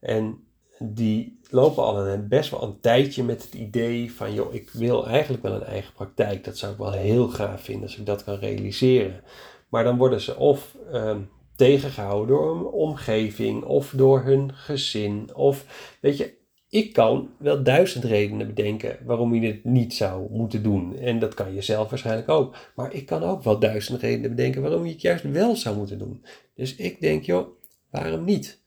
En 0.00 0.44
die 0.78 1.40
lopen 1.50 1.82
al 1.82 2.06
een, 2.06 2.28
best 2.28 2.50
wel 2.50 2.62
een 2.62 2.80
tijdje 2.80 3.24
met 3.24 3.42
het 3.42 3.54
idee 3.54 4.12
van, 4.12 4.34
joh, 4.34 4.54
ik 4.54 4.70
wil 4.70 5.06
eigenlijk 5.06 5.42
wel 5.42 5.54
een 5.54 5.64
eigen 5.64 5.92
praktijk. 5.92 6.44
Dat 6.44 6.58
zou 6.58 6.72
ik 6.72 6.78
wel 6.78 6.92
heel 6.92 7.28
gaaf 7.28 7.62
vinden 7.62 7.82
als 7.82 7.96
ik 7.96 8.06
dat 8.06 8.24
kan 8.24 8.38
realiseren. 8.38 9.20
Maar 9.68 9.84
dan 9.84 9.98
worden 9.98 10.20
ze 10.20 10.36
of 10.36 10.76
uh, 10.92 11.16
tegengehouden 11.56 12.36
door 12.36 12.56
een 12.56 12.64
omgeving 12.64 13.64
of 13.64 13.92
door 13.96 14.22
hun 14.22 14.54
gezin. 14.54 15.34
Of 15.34 15.64
weet 16.00 16.16
je, 16.16 16.40
ik 16.72 16.92
kan 16.92 17.30
wel 17.38 17.62
duizend 17.62 18.04
redenen 18.04 18.46
bedenken 18.46 18.98
waarom 19.04 19.34
je 19.34 19.46
het 19.46 19.64
niet 19.64 19.94
zou 19.94 20.30
moeten 20.30 20.62
doen. 20.62 20.98
En 20.98 21.18
dat 21.18 21.34
kan 21.34 21.54
je 21.54 21.62
zelf 21.62 21.90
waarschijnlijk 21.90 22.28
ook. 22.28 22.56
Maar 22.74 22.94
ik 22.94 23.06
kan 23.06 23.22
ook 23.22 23.42
wel 23.42 23.58
duizend 23.58 24.00
redenen 24.00 24.30
bedenken 24.30 24.62
waarom 24.62 24.84
je 24.84 24.92
het 24.92 25.00
juist 25.00 25.30
wel 25.30 25.56
zou 25.56 25.76
moeten 25.76 25.98
doen. 25.98 26.24
Dus 26.54 26.76
ik 26.76 27.00
denk, 27.00 27.24
joh, 27.24 27.48
waarom 27.90 28.24
niet? 28.24 28.60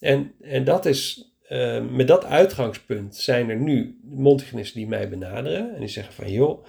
En, 0.00 0.32
en 0.40 0.64
dat 0.64 0.86
is, 0.86 1.30
uh, 1.50 1.84
met 1.90 2.08
dat 2.08 2.24
uitgangspunt 2.24 3.16
zijn 3.16 3.50
er 3.50 3.60
nu 3.60 3.98
mondhygiënisten 4.02 4.80
die 4.80 4.88
mij 4.88 5.08
benaderen. 5.08 5.74
En 5.74 5.80
die 5.80 5.88
zeggen 5.88 6.14
van, 6.14 6.32
joh, 6.32 6.64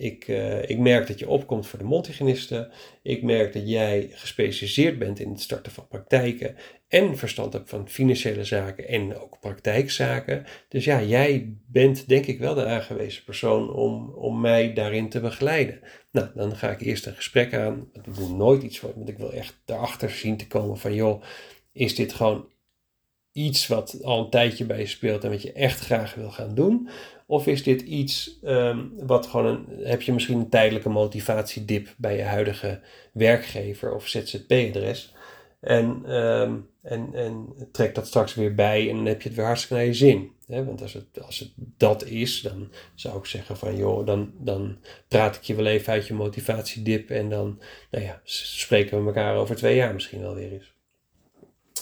ik, 0.00 0.28
uh, 0.28 0.68
ik 0.68 0.78
merk 0.78 1.06
dat 1.06 1.18
je 1.18 1.28
opkomt 1.28 1.66
voor 1.66 1.78
de 1.78 1.84
mondhygiënisten. 1.84 2.70
Ik 3.02 3.22
merk 3.22 3.52
dat 3.52 3.68
jij 3.68 4.08
gespecialiseerd 4.12 4.98
bent 4.98 5.20
in 5.20 5.30
het 5.30 5.40
starten 5.40 5.72
van 5.72 5.88
praktijken. 5.88 6.56
En 6.88 7.16
verstand 7.16 7.52
hebt 7.52 7.68
van 7.68 7.88
financiële 7.88 8.44
zaken 8.44 8.88
en 8.88 9.16
ook 9.16 9.40
praktijkzaken. 9.40 10.44
Dus 10.68 10.84
ja, 10.84 11.02
jij 11.02 11.54
bent 11.66 12.08
denk 12.08 12.26
ik 12.26 12.38
wel 12.38 12.54
de 12.54 12.66
aangewezen 12.66 13.24
persoon 13.24 13.72
om, 13.72 14.10
om 14.10 14.40
mij 14.40 14.72
daarin 14.72 15.08
te 15.08 15.20
begeleiden. 15.20 15.80
Nou, 16.12 16.28
dan 16.34 16.56
ga 16.56 16.70
ik 16.70 16.80
eerst 16.80 17.06
een 17.06 17.14
gesprek 17.16 17.54
aan. 17.54 17.88
Ik 17.92 18.14
doe 18.14 18.28
nooit 18.28 18.62
iets 18.62 18.78
voor, 18.78 18.92
want 18.94 19.08
ik 19.08 19.18
wil 19.18 19.32
echt 19.32 19.62
erachter 19.66 20.10
zien 20.10 20.36
te 20.36 20.46
komen 20.46 20.78
van 20.78 20.94
joh, 20.94 21.22
is 21.72 21.94
dit 21.94 22.12
gewoon 22.12 22.48
iets 23.32 23.66
wat 23.66 23.98
al 24.02 24.24
een 24.24 24.30
tijdje 24.30 24.64
bij 24.64 24.78
je 24.78 24.86
speelt 24.86 25.24
en 25.24 25.30
wat 25.30 25.42
je 25.42 25.52
echt 25.52 25.80
graag 25.80 26.14
wil 26.14 26.30
gaan 26.30 26.54
doen? 26.54 26.88
Of 27.26 27.46
is 27.46 27.62
dit 27.62 27.80
iets 27.80 28.38
um, 28.44 28.92
wat 29.06 29.26
gewoon 29.26 29.46
een, 29.46 29.66
heb 29.86 30.02
je 30.02 30.12
misschien 30.12 30.38
een 30.38 30.48
tijdelijke 30.48 30.88
motivatiedip 30.88 31.94
bij 31.96 32.16
je 32.16 32.22
huidige 32.22 32.80
werkgever 33.12 33.94
of 33.94 34.08
ZZP-adres? 34.08 35.14
En, 35.60 36.14
um, 36.14 36.68
en, 36.82 37.14
en 37.14 37.54
trek 37.72 37.94
dat 37.94 38.06
straks 38.06 38.34
weer 38.34 38.54
bij 38.54 38.88
en 38.88 38.96
dan 38.96 39.06
heb 39.06 39.22
je 39.22 39.28
het 39.28 39.36
weer 39.36 39.46
hartstikke 39.46 39.74
naar 39.74 39.84
je 39.84 39.94
zin. 39.94 40.32
Want 40.46 40.82
als 40.82 40.92
het, 40.92 41.22
als 41.22 41.38
het 41.38 41.50
dat 41.56 42.04
is, 42.04 42.42
dan 42.42 42.72
zou 42.94 43.18
ik 43.18 43.24
zeggen 43.24 43.56
van 43.56 43.76
joh, 43.76 44.06
dan, 44.06 44.32
dan 44.38 44.78
praat 45.08 45.36
ik 45.36 45.42
je 45.42 45.54
wel 45.54 45.66
even 45.66 45.92
uit 45.92 46.06
je 46.06 46.14
motivatiedip 46.14 47.10
en 47.10 47.28
dan 47.28 47.60
nou 47.90 48.04
ja, 48.04 48.20
spreken 48.24 49.00
we 49.00 49.06
elkaar 49.06 49.36
over 49.36 49.56
twee 49.56 49.76
jaar 49.76 49.94
misschien 49.94 50.20
wel 50.20 50.34
weer 50.34 50.52
eens. 50.52 50.72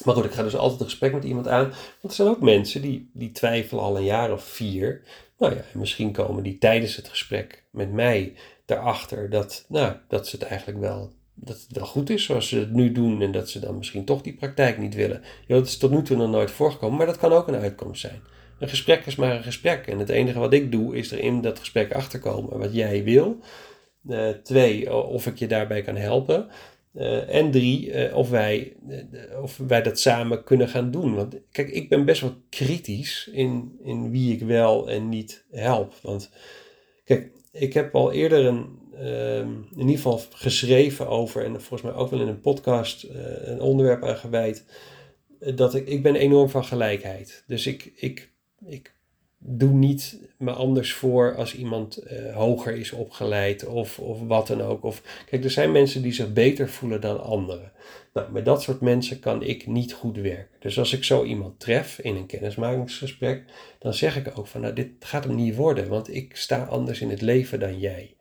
Maar 0.05 0.15
goed, 0.15 0.25
ik 0.25 0.33
ga 0.33 0.43
dus 0.43 0.57
altijd 0.57 0.81
een 0.81 0.87
gesprek 0.87 1.13
met 1.13 1.25
iemand 1.25 1.49
aan. 1.49 1.69
Want 1.69 2.03
er 2.03 2.13
zijn 2.13 2.29
ook 2.29 2.41
mensen 2.41 2.83
die, 2.83 3.11
die 3.13 3.33
twijfelen 3.33 3.83
al 3.83 3.97
een 3.97 4.05
jaar 4.05 4.33
of 4.33 4.45
vier. 4.45 5.03
Nou 5.39 5.55
ja, 5.55 5.61
misschien 5.73 6.13
komen 6.13 6.43
die 6.43 6.59
tijdens 6.59 6.97
het 6.97 7.09
gesprek 7.09 7.65
met 7.71 7.93
mij 7.93 8.35
erachter 8.67 9.31
dat, 9.31 9.65
nou, 9.69 9.95
dat 10.09 10.29
ze 10.29 10.37
het 10.37 10.45
eigenlijk 10.45 10.81
wel, 10.81 11.13
dat 11.35 11.61
het 11.61 11.77
wel 11.77 11.87
goed 11.87 12.11
is 12.11 12.25
zoals 12.25 12.49
ze 12.49 12.59
het 12.59 12.73
nu 12.73 12.93
doen. 12.93 13.23
En 13.23 13.33
dat 13.33 13.51
ze 13.51 13.61
dan 13.61 13.77
misschien 13.77 14.05
toch 14.05 14.23
die 14.23 14.35
praktijk 14.35 14.79
niet 14.79 14.95
willen. 14.95 15.23
Ja, 15.47 15.55
dat 15.55 15.67
is 15.67 15.77
tot 15.77 15.91
nu 15.91 16.03
toe 16.03 16.17
nog 16.17 16.31
nooit 16.31 16.51
voorgekomen, 16.51 16.97
maar 16.97 17.07
dat 17.07 17.19
kan 17.19 17.33
ook 17.33 17.49
een 17.49 17.55
uitkomst 17.55 18.01
zijn. 18.01 18.21
Een 18.59 18.69
gesprek 18.69 19.07
is 19.07 19.17
maar 19.17 19.37
een 19.37 19.43
gesprek. 19.43 19.87
En 19.87 19.99
het 19.99 20.09
enige 20.09 20.39
wat 20.39 20.53
ik 20.53 20.73
doe 20.73 20.97
is 20.97 21.13
er 21.13 21.19
in 21.19 21.41
dat 21.41 21.59
gesprek 21.59 21.93
achterkomen 21.93 22.59
wat 22.59 22.75
jij 22.75 23.05
wil. 23.05 23.39
Uh, 24.09 24.29
twee, 24.29 24.95
of 24.95 25.27
ik 25.27 25.39
je 25.39 25.47
daarbij 25.47 25.83
kan 25.83 25.97
helpen. 25.97 26.49
Uh, 26.99 27.35
en 27.35 27.51
drie, 27.51 28.09
uh, 28.09 28.17
of, 28.17 28.31
wij, 28.31 28.77
uh, 28.89 29.43
of 29.43 29.57
wij 29.57 29.83
dat 29.83 30.01
samen 30.01 30.45
kunnen 30.45 30.69
gaan 30.69 30.91
doen. 30.91 31.15
Want 31.15 31.37
kijk, 31.53 31.71
ik 31.71 31.89
ben 31.89 32.05
best 32.05 32.21
wel 32.21 32.35
kritisch 32.49 33.31
in, 33.33 33.79
in 33.83 34.11
wie 34.11 34.33
ik 34.33 34.43
wel 34.43 34.91
en 34.91 35.09
niet 35.09 35.45
help. 35.51 35.95
Want 36.03 36.31
kijk, 37.05 37.31
ik 37.53 37.73
heb 37.73 37.95
al 37.95 38.13
eerder 38.13 38.45
een, 38.45 38.79
ehm, 38.95 39.51
in 39.51 39.79
ieder 39.79 39.95
geval 39.95 40.21
geschreven 40.31 41.09
over, 41.09 41.45
en 41.45 41.53
volgens 41.53 41.83
mij 41.83 41.93
ook 41.93 42.11
wel 42.11 42.21
in 42.21 42.29
een 42.29 42.41
podcast 42.41 43.07
een 43.43 43.61
onderwerp 43.61 44.05
aan 44.05 44.17
gewijd, 44.17 44.65
dat 45.55 45.75
ik, 45.75 45.89
ik 45.89 46.03
ben 46.03 46.17
enorm 46.17 46.49
van 46.49 46.65
gelijkheid. 46.65 47.45
Dus 47.47 47.67
ik, 47.67 47.93
ik, 47.95 48.33
ik 48.67 48.95
doe 49.39 49.73
niet 49.73 50.28
me 50.39 50.53
anders 50.53 50.93
voor 50.93 51.37
als 51.37 51.55
iemand 51.55 52.05
uh, 52.13 52.37
hoger 52.37 52.77
is 52.77 52.93
opgeleid 52.93 53.67
of, 53.67 53.99
of 53.99 54.21
wat 54.27 54.47
dan 54.47 54.61
ook. 54.61 54.85
Of, 54.85 55.03
kijk, 55.27 55.45
er 55.45 55.51
zijn 55.51 55.73
mensen 55.73 56.03
die 56.03 56.13
zich 56.13 56.33
beter 56.33 56.69
voelen 56.69 57.01
dan 57.01 57.23
anderen. 57.23 57.73
Nou, 58.13 58.33
met 58.33 58.45
dat 58.45 58.63
soort 58.63 58.81
mensen 58.81 59.21
kan 59.21 59.43
ik 59.43 59.67
niet 59.67 59.93
goed 59.93 60.17
werken. 60.17 60.57
Dus 60.59 60.79
als 60.79 60.93
ik 60.93 61.05
zo 61.05 61.25
iemand 61.25 61.61
tref 61.61 61.99
in 61.99 62.17
een 62.17 62.27
kennismakingsgesprek, 62.27 63.45
dan 63.79 63.95
zeg 63.95 64.17
ik 64.17 64.39
ook 64.39 64.47
van, 64.47 64.61
nou, 64.61 64.75
dit 64.75 64.89
gaat 65.01 65.25
hem 65.25 65.35
niet 65.35 65.55
worden, 65.55 65.89
want 65.89 66.15
ik 66.15 66.37
sta 66.37 66.65
anders 66.65 67.01
in 67.01 67.11
het 67.11 67.21
leven 67.21 67.61
dan 67.61 67.79
jij. 67.79 68.17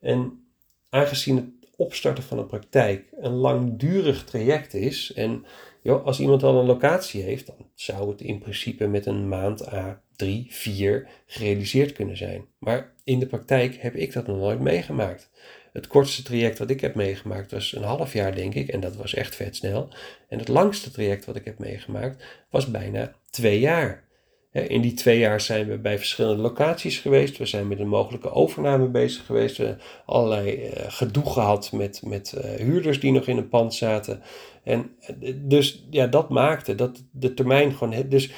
En 0.00 0.44
aangezien 0.88 1.36
het 1.36 1.70
opstarten 1.76 2.24
van 2.24 2.38
een 2.38 2.46
praktijk 2.46 3.04
een 3.20 3.32
langdurig 3.32 4.24
traject 4.24 4.74
is 4.74 5.12
en 5.12 5.44
joh, 5.82 6.06
als 6.06 6.20
iemand 6.20 6.42
al 6.42 6.58
een 6.58 6.66
locatie 6.66 7.22
heeft, 7.22 7.46
dan 7.46 7.56
zou 7.74 8.10
het 8.10 8.20
in 8.20 8.38
principe 8.38 8.86
met 8.86 9.06
een 9.06 9.28
maand 9.28 9.72
A, 9.72 10.02
3, 10.22 10.46
4 10.48 11.08
gerealiseerd 11.26 11.92
kunnen 11.92 12.16
zijn. 12.16 12.44
Maar 12.58 12.92
in 13.04 13.18
de 13.18 13.26
praktijk 13.26 13.76
heb 13.80 13.94
ik 13.94 14.12
dat 14.12 14.26
nog 14.26 14.36
nooit 14.36 14.60
meegemaakt. 14.60 15.30
Het 15.72 15.86
kortste 15.86 16.22
traject 16.22 16.58
wat 16.58 16.70
ik 16.70 16.80
heb 16.80 16.94
meegemaakt 16.94 17.50
was 17.50 17.72
een 17.72 17.82
half 17.82 18.12
jaar, 18.12 18.34
denk 18.34 18.54
ik, 18.54 18.68
en 18.68 18.80
dat 18.80 18.96
was 18.96 19.14
echt 19.14 19.34
vet 19.34 19.56
snel. 19.56 19.88
En 20.28 20.38
het 20.38 20.48
langste 20.48 20.90
traject 20.90 21.24
wat 21.24 21.36
ik 21.36 21.44
heb 21.44 21.58
meegemaakt 21.58 22.24
was 22.50 22.70
bijna 22.70 23.14
twee 23.30 23.60
jaar. 23.60 24.04
In 24.52 24.80
die 24.80 24.94
twee 24.94 25.18
jaar 25.18 25.40
zijn 25.40 25.68
we 25.68 25.78
bij 25.78 25.98
verschillende 25.98 26.42
locaties 26.42 26.98
geweest. 26.98 27.38
We 27.38 27.46
zijn 27.46 27.68
met 27.68 27.78
een 27.78 27.88
mogelijke 27.88 28.30
overname 28.30 28.86
bezig 28.86 29.26
geweest. 29.26 29.56
We 29.56 29.64
hebben 29.64 29.84
allerlei 30.06 30.64
uh, 30.64 30.70
gedoe 30.88 31.26
gehad 31.26 31.72
met, 31.72 32.02
met 32.04 32.34
uh, 32.36 32.50
huurders 32.50 33.00
die 33.00 33.12
nog 33.12 33.26
in 33.26 33.36
een 33.36 33.48
pand 33.48 33.74
zaten. 33.74 34.22
En 34.64 34.90
uh, 35.22 35.34
dus 35.36 35.86
ja, 35.90 36.06
dat 36.06 36.28
maakte 36.28 36.74
dat 36.74 37.04
de 37.10 37.34
termijn 37.34 37.72
gewoon. 37.72 38.08
Dus 38.08 38.30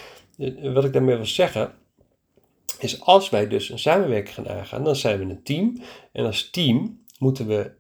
wat 0.73 0.85
ik 0.85 0.93
daarmee 0.93 1.17
wil 1.17 1.27
zeggen, 1.27 1.73
is 2.79 3.01
als 3.01 3.31
wij 3.31 3.49
dus 3.49 3.71
een 3.71 3.79
samenwerking 3.79 4.35
gaan 4.35 4.49
aangaan, 4.49 4.85
dan 4.85 4.97
zijn 4.97 5.19
we 5.19 5.25
een 5.25 5.43
team. 5.43 5.83
En 6.13 6.25
als 6.25 6.51
team 6.51 7.03
moeten 7.19 7.47
we 7.47 7.73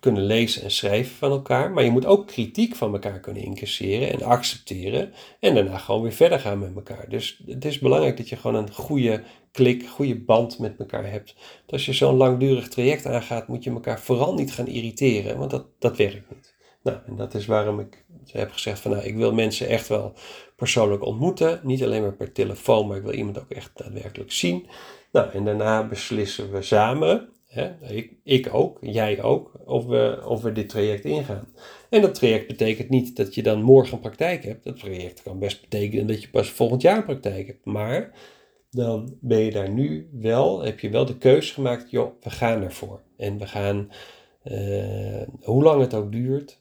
kunnen 0.00 0.22
lezen 0.22 0.62
en 0.62 0.70
schrijven 0.70 1.16
van 1.16 1.30
elkaar. 1.30 1.70
Maar 1.70 1.84
je 1.84 1.90
moet 1.90 2.06
ook 2.06 2.26
kritiek 2.26 2.76
van 2.76 2.92
elkaar 2.92 3.20
kunnen 3.20 3.42
incasseren 3.42 4.12
en 4.12 4.22
accepteren. 4.22 5.12
En 5.40 5.54
daarna 5.54 5.78
gewoon 5.78 6.02
weer 6.02 6.12
verder 6.12 6.40
gaan 6.40 6.58
met 6.58 6.74
elkaar. 6.74 7.08
Dus 7.08 7.42
het 7.46 7.64
is 7.64 7.78
belangrijk 7.78 8.16
dat 8.16 8.28
je 8.28 8.36
gewoon 8.36 8.56
een 8.56 8.72
goede 8.72 9.22
klik, 9.52 9.86
goede 9.86 10.20
band 10.20 10.58
met 10.58 10.78
elkaar 10.78 11.10
hebt. 11.10 11.34
Als 11.66 11.86
je 11.86 11.92
zo'n 11.92 12.16
langdurig 12.16 12.68
traject 12.68 13.06
aangaat, 13.06 13.48
moet 13.48 13.64
je 13.64 13.70
elkaar 13.70 14.00
vooral 14.00 14.34
niet 14.34 14.52
gaan 14.52 14.66
irriteren. 14.66 15.38
Want 15.38 15.50
dat, 15.50 15.66
dat 15.78 15.96
werkt 15.96 16.30
niet. 16.30 16.56
Nou, 16.88 17.00
en 17.06 17.16
dat 17.16 17.34
is 17.34 17.46
waarom 17.46 17.80
ik 17.80 18.04
heb 18.26 18.50
gezegd 18.50 18.80
van 18.80 18.90
nou, 18.90 19.04
ik 19.04 19.16
wil 19.16 19.32
mensen 19.32 19.68
echt 19.68 19.88
wel 19.88 20.12
persoonlijk 20.56 21.04
ontmoeten. 21.04 21.60
Niet 21.62 21.84
alleen 21.84 22.02
maar 22.02 22.12
per 22.12 22.32
telefoon, 22.32 22.86
maar 22.86 22.96
ik 22.96 23.02
wil 23.02 23.14
iemand 23.14 23.38
ook 23.38 23.50
echt 23.50 23.70
daadwerkelijk 23.74 24.32
zien. 24.32 24.66
Nou, 25.12 25.30
en 25.30 25.44
daarna 25.44 25.86
beslissen 25.86 26.52
we 26.52 26.62
samen, 26.62 27.28
hè, 27.46 27.70
ik, 27.88 28.12
ik 28.24 28.54
ook, 28.54 28.78
jij 28.80 29.22
ook, 29.22 29.52
of 29.64 29.84
we, 29.84 30.22
of 30.26 30.42
we 30.42 30.52
dit 30.52 30.68
traject 30.68 31.04
ingaan. 31.04 31.48
En 31.90 32.00
dat 32.00 32.14
traject 32.14 32.46
betekent 32.46 32.88
niet 32.88 33.16
dat 33.16 33.34
je 33.34 33.42
dan 33.42 33.62
morgen 33.62 34.00
praktijk 34.00 34.44
hebt. 34.44 34.64
Dat 34.64 34.78
traject 34.78 35.22
kan 35.22 35.38
best 35.38 35.60
betekenen 35.60 36.06
dat 36.06 36.22
je 36.22 36.30
pas 36.30 36.50
volgend 36.50 36.82
jaar 36.82 37.04
praktijk 37.04 37.46
hebt. 37.46 37.64
Maar 37.64 38.12
dan 38.70 39.16
ben 39.20 39.38
je 39.38 39.50
daar 39.50 39.70
nu 39.70 40.08
wel, 40.12 40.62
heb 40.62 40.80
je 40.80 40.90
wel 40.90 41.06
de 41.06 41.18
keuze 41.18 41.52
gemaakt, 41.52 41.90
joh, 41.90 42.12
we 42.22 42.30
gaan 42.30 42.62
ervoor. 42.62 43.02
En 43.16 43.38
we 43.38 43.46
gaan, 43.46 43.90
uh, 44.44 45.22
hoe 45.40 45.62
lang 45.62 45.80
het 45.80 45.94
ook 45.94 46.12
duurt, 46.12 46.60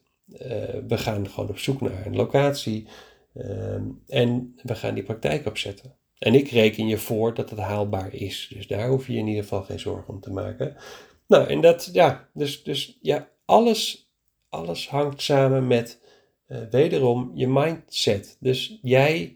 we 0.88 0.98
gaan 0.98 1.30
gewoon 1.30 1.50
op 1.50 1.58
zoek 1.58 1.82
naar 1.82 2.06
een 2.06 2.16
locatie. 2.16 2.88
Uh, 3.34 3.74
en 4.08 4.56
we 4.64 4.76
gaan 4.76 4.94
die 4.94 5.04
praktijk 5.04 5.46
opzetten. 5.46 5.96
En 6.18 6.34
ik 6.34 6.48
reken 6.48 6.88
je 6.88 6.98
voor 6.98 7.34
dat 7.34 7.50
het 7.50 7.60
haalbaar 7.60 8.14
is. 8.14 8.52
Dus 8.54 8.68
daar 8.68 8.90
hoef 8.90 9.08
je 9.08 9.14
in 9.14 9.28
ieder 9.28 9.44
geval 9.44 9.64
geen 9.64 9.80
zorgen 9.80 10.14
om 10.14 10.20
te 10.20 10.32
maken. 10.32 10.76
Nou, 11.28 11.48
en 11.48 11.62
dat, 11.62 11.90
ja, 11.94 12.30
dus, 12.34 12.64
dus 12.64 12.98
ja, 13.02 13.30
alles, 13.46 14.12
alles 14.50 14.90
hangt 14.90 15.22
samen 15.22 15.68
met 15.68 16.02
uh, 16.48 16.58
wederom 16.72 17.32
je 17.36 17.48
mindset. 17.48 18.38
Dus 18.40 18.80
jij 18.82 19.36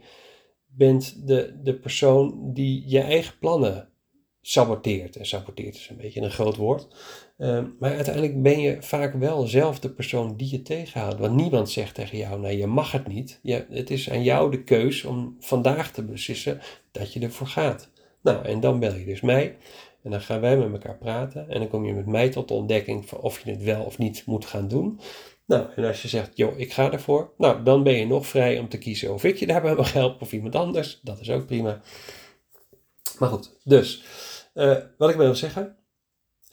bent 0.66 1.28
de, 1.28 1.60
de 1.64 1.74
persoon 1.74 2.54
die 2.54 2.84
je 2.88 3.00
eigen 3.00 3.38
plannen 3.40 3.90
saboteert. 4.42 5.16
En 5.16 5.26
saboteert 5.26 5.76
is 5.76 5.90
een 5.90 5.98
beetje 5.98 6.22
een 6.22 6.32
groot 6.32 6.56
woord. 6.56 6.88
Uh, 7.38 7.64
maar 7.80 7.96
uiteindelijk 7.96 8.42
ben 8.42 8.60
je 8.60 8.78
vaak 8.80 9.14
wel 9.14 9.48
zelf 9.48 9.80
de 9.80 9.90
persoon 9.90 10.36
die 10.38 10.52
je 10.52 10.62
tegenhoudt. 10.62 11.20
Want 11.20 11.36
niemand 11.36 11.70
zegt 11.70 11.96
tegen 11.96 12.18
jou, 12.18 12.40
nee, 12.40 12.58
je 12.58 12.68
mag 12.68 12.92
het 12.92 13.08
niet. 13.08 13.40
Je, 13.42 13.66
het 13.70 13.90
is 13.90 14.10
aan 14.10 14.24
jou 14.24 14.52
de 14.52 14.64
keus 14.64 15.04
om 15.04 15.36
vandaag 15.40 15.92
te 15.92 16.04
beslissen 16.04 16.62
dat 16.92 17.14
je 17.14 17.20
ervoor 17.20 17.48
gaat. 17.48 17.90
Nou, 18.22 18.46
en 18.46 18.60
dan 18.60 18.80
bel 18.80 18.96
je 18.96 19.06
dus 19.06 19.22
mij. 19.22 19.58
En 20.04 20.12
dan 20.12 20.22
gaan 20.22 20.42
wij 20.42 20.58
met 20.58 20.72
elkaar 20.72 20.98
praten. 20.98 21.50
En 21.50 21.60
dan 21.60 21.70
kom 21.70 21.86
je 21.86 21.94
met 21.94 22.06
mij 22.06 22.30
tot 22.30 22.48
de 22.48 22.54
ontdekking 22.54 23.10
van 23.10 23.20
of 23.20 23.40
je 23.40 23.52
het 23.52 23.64
wel 23.64 23.84
of 23.84 23.98
niet 23.98 24.24
moet 24.26 24.46
gaan 24.46 24.68
doen. 24.68 25.00
Nou, 25.46 25.68
en 25.76 25.84
als 25.84 26.02
je 26.02 26.08
zegt, 26.08 26.32
joh, 26.34 26.60
ik 26.60 26.74
ga 26.74 26.92
ervoor. 26.92 27.32
Nou, 27.38 27.64
dan 27.64 27.84
ben 27.84 27.94
je 27.94 28.06
nog 28.06 28.28
vrij 28.28 28.60
om 28.60 28.70
te 28.70 28.78
kiezen 28.78 29.14
of 29.14 29.24
ik 29.24 29.38
je 29.38 29.48
daarbij 29.48 29.76
mag 29.76 29.94
helpen 29.94 30.22
of 30.22 30.32
iemand 30.32 30.56
anders. 30.56 31.00
Dat 31.04 31.20
is 31.20 31.30
ook 31.30 31.46
prima. 31.46 31.82
Maar 33.20 33.30
goed, 33.30 33.58
dus 33.64 34.04
uh, 34.54 34.78
wat 34.98 35.10
ik 35.10 35.16
wil 35.16 35.36
zeggen. 35.36 35.76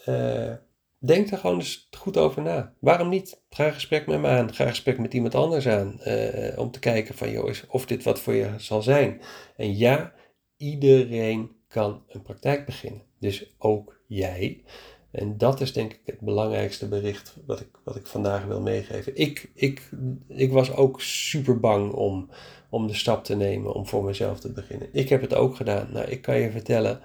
Uh, 0.09 0.52
denk 0.99 1.31
er 1.31 1.38
gewoon 1.38 1.57
eens 1.57 1.88
goed 1.90 2.17
over 2.17 2.43
na. 2.43 2.75
Waarom 2.78 3.09
niet? 3.09 3.43
Ga 3.50 3.67
een 3.67 3.73
gesprek 3.73 4.07
met 4.07 4.21
me 4.21 4.28
aan. 4.28 4.55
Ga 4.55 4.64
een 4.64 4.71
gesprek 4.71 4.99
met 4.99 5.14
iemand 5.14 5.35
anders 5.35 5.69
aan. 5.69 6.00
Uh, 6.07 6.59
om 6.59 6.71
te 6.71 6.78
kijken 6.78 7.14
van, 7.14 7.31
joh, 7.31 7.52
of 7.69 7.87
dit 7.87 8.02
wat 8.02 8.21
voor 8.21 8.35
je 8.35 8.50
zal 8.57 8.83
zijn. 8.83 9.21
En 9.57 9.76
ja, 9.76 10.12
iedereen 10.57 11.57
kan 11.69 12.02
een 12.09 12.23
praktijk 12.23 12.67
beginnen. 12.67 13.02
Dus 13.19 13.55
ook 13.59 14.00
jij. 14.07 14.64
En 15.11 15.38
dat 15.38 15.61
is 15.61 15.73
denk 15.73 15.93
ik 15.93 16.00
het 16.05 16.21
belangrijkste 16.21 16.88
bericht 16.88 17.37
wat 17.47 17.61
ik, 17.61 17.69
wat 17.85 17.97
ik 17.97 18.07
vandaag 18.07 18.45
wil 18.45 18.61
meegeven. 18.61 19.17
Ik, 19.17 19.50
ik, 19.55 19.90
ik 20.28 20.52
was 20.52 20.73
ook 20.73 21.00
super 21.00 21.61
bang 21.61 21.93
om, 21.93 22.31
om 22.71 22.87
de 22.87 22.95
stap 22.95 23.25
te 23.25 23.37
nemen 23.37 23.75
om 23.75 23.87
voor 23.87 24.05
mezelf 24.05 24.40
te 24.40 24.52
beginnen. 24.52 24.88
Ik 24.93 25.09
heb 25.09 25.21
het 25.21 25.35
ook 25.35 25.57
gedaan. 25.57 25.88
Nou, 25.93 26.07
ik 26.07 26.23
kan 26.23 26.38
je 26.38 26.50
vertellen, 26.50 27.00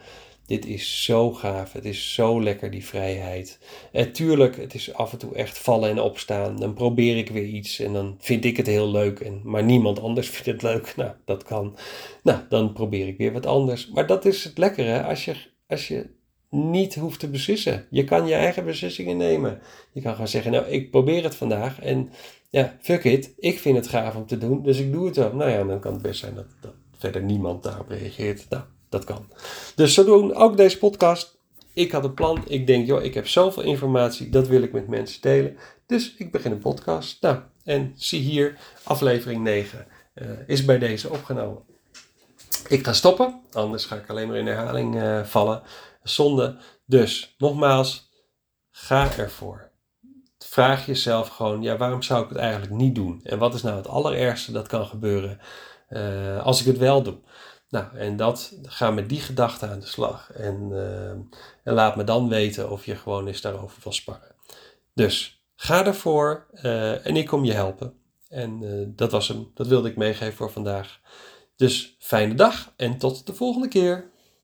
dit 0.46 0.66
is 0.66 1.04
zo 1.04 1.32
gaaf. 1.34 1.74
Het 1.74 1.86
is 1.86 2.14
zo 2.14 2.42
lekker, 2.42 2.72
die 2.72 2.86
vrijheid. 2.86 3.60
En 3.92 4.12
tuurlijk, 4.12 4.58
het 4.58 4.74
is 4.74 4.94
af 4.94 5.12
en 5.12 5.18
toe 5.18 5.36
echt 5.36 5.58
vallen 5.58 5.90
en 5.90 6.00
opstaan. 6.00 6.56
Dan 6.56 6.74
probeer 6.74 7.18
ik 7.18 7.30
weer 7.30 7.46
iets 7.46 7.80
en 7.80 7.94
dan 7.94 8.16
vind 8.20 8.46
ik 8.46 8.58
het 8.58 8.68
heel 8.68 8.92
leuk. 8.92 9.20
En, 9.20 9.42
maar 9.44 9.64
niemand 9.64 10.00
anders 10.00 10.30
vindt 10.36 10.46
het 10.46 10.62
leuk. 10.62 10.94
Nou, 10.96 11.12
dat 11.26 11.44
kan. 11.44 11.78
Nou, 12.24 12.40
dan 12.50 12.74
probeer 12.74 13.08
ik 13.08 13.18
weer 13.18 13.32
wat 13.32 13.46
anders. 13.46 13.88
Maar 13.88 14.08
dat 14.08 14.26
is 14.26 14.44
het 14.44 14.58
lekkere 14.58 15.04
als 15.04 15.26
je, 15.26 15.36
als 15.68 15.88
je 15.88 16.10
niet 16.50 16.96
hoeft 16.96 17.20
te 17.20 17.30
beslissen. 17.30 17.88
Je 17.90 18.04
kan 18.04 18.28
je 18.28 18.34
eigen 18.34 18.66
beslissingen 18.66 19.18
nemen. 19.18 19.60
Je 19.92 20.02
kan 20.02 20.16
gaan 20.16 20.28
zeggen, 20.28 20.52
nou, 20.52 20.66
ik 20.66 20.92
probeer 20.92 21.24
het 21.24 21.36
vandaag. 21.36 21.82
En 21.82 22.10
ja, 22.50 22.78
fuck 22.82 23.04
it. 23.04 23.34
Ik 23.38 23.60
vind 23.60 23.76
het 23.76 23.88
gaaf 23.88 24.16
om 24.16 24.26
te 24.26 24.38
doen, 24.38 24.64
dus 24.64 24.80
ik 24.80 24.92
doe 24.92 25.06
het 25.06 25.16
wel. 25.16 25.36
Nou 25.36 25.52
ja, 25.52 25.64
dan 25.64 25.80
kan 25.80 25.94
het 25.94 26.02
best 26.02 26.20
zijn 26.20 26.36
dat, 26.36 26.46
dat 26.62 26.74
verder 26.98 27.24
niemand 27.24 27.64
daarop 27.64 27.90
reageert. 27.90 28.46
Nou, 28.50 28.64
dat 28.94 29.04
kan. 29.04 29.28
Dus 29.76 29.94
zo 29.94 30.04
doen 30.04 30.36
ook 30.36 30.58
deze 30.58 30.78
podcast. 30.78 31.38
Ik 31.74 31.92
had 31.92 32.04
een 32.04 32.14
plan. 32.14 32.44
Ik 32.48 32.68
denk, 32.68 32.88
joh, 32.88 33.04
ik 33.04 33.14
heb 33.14 33.28
zoveel 33.28 33.64
informatie. 33.64 34.30
Dat 34.30 34.48
wil 34.48 34.62
ik 34.62 34.72
met 34.72 34.88
mensen 34.88 35.22
delen. 35.22 35.58
Dus 35.86 36.14
ik 36.18 36.32
begin 36.32 36.52
een 36.52 36.60
podcast. 36.60 37.22
Nou, 37.22 37.38
en 37.64 37.94
zie 37.96 38.22
hier, 38.22 38.58
aflevering 38.84 39.44
9 39.44 39.88
uh, 40.16 40.30
eh, 40.30 40.38
is 40.48 40.66
bij 40.66 40.80
deze 40.80 41.10
opgenomen. 41.10 41.62
Ik 42.68 42.86
ga 42.86 42.94
stoppen, 42.94 43.42
anders 43.52 43.86
ga 43.86 43.96
ik 43.96 44.10
alleen 44.10 44.28
maar 44.28 44.38
in 44.38 44.48
herhaling 44.48 44.96
uh, 44.96 45.24
vallen. 45.24 45.62
Zonde. 46.04 46.58
Dus, 46.86 47.36
nogmaals, 47.38 48.10
ga 48.72 49.18
ervoor. 49.18 49.72
Vraag 50.38 50.86
jezelf 50.86 51.28
gewoon, 51.28 51.62
ja, 51.62 51.78
waarom 51.78 52.02
zou 52.02 52.24
ik 52.24 52.30
het 52.30 52.38
eigenlijk 52.38 52.72
niet 52.72 52.96
doen? 52.96 53.20
En 53.24 53.38
wat 53.38 53.54
is 53.54 53.62
nou 53.62 53.76
het 53.76 53.88
allerergste 53.88 54.52
dat 54.52 54.68
kan 54.68 54.86
gebeuren 54.86 55.40
uh, 55.90 56.44
als 56.46 56.60
ik 56.60 56.66
het 56.66 56.78
wel 56.78 57.04
doe? 57.04 57.18
Nou, 57.74 57.98
en 57.98 58.16
dat, 58.16 58.54
ga 58.64 58.92
met 58.92 59.10
die 59.10 59.22
gedachte 59.22 59.68
aan 59.68 59.80
de 59.80 59.86
slag. 59.86 60.32
En, 60.32 60.70
uh, 60.72 61.10
en 61.64 61.74
laat 61.74 61.96
me 61.96 62.04
dan 62.04 62.30
weten 62.30 62.70
of 62.70 62.86
je 62.86 62.96
gewoon 62.96 63.28
eens 63.28 63.42
daarover 63.42 63.80
wil 63.84 63.92
sparren. 63.92 64.36
Dus 64.94 65.44
ga 65.56 65.86
ervoor 65.86 66.48
uh, 66.54 67.06
en 67.06 67.16
ik 67.16 67.28
kom 67.28 67.46
je 67.46 67.52
helpen. 67.54 67.94
En 68.30 68.62
uh, 68.62 68.88
dat 68.88 69.12
was 69.12 69.28
hem. 69.28 69.52
Dat 69.54 69.68
wilde 69.68 69.90
ik 69.90 69.96
meegeven 69.96 70.34
voor 70.34 70.52
vandaag. 70.52 71.00
Dus 71.56 71.96
fijne 72.00 72.36
dag 72.36 72.74
en 72.76 72.98
tot 72.98 73.26
de 73.26 73.34
volgende 73.34 73.68
keer. 73.68 74.12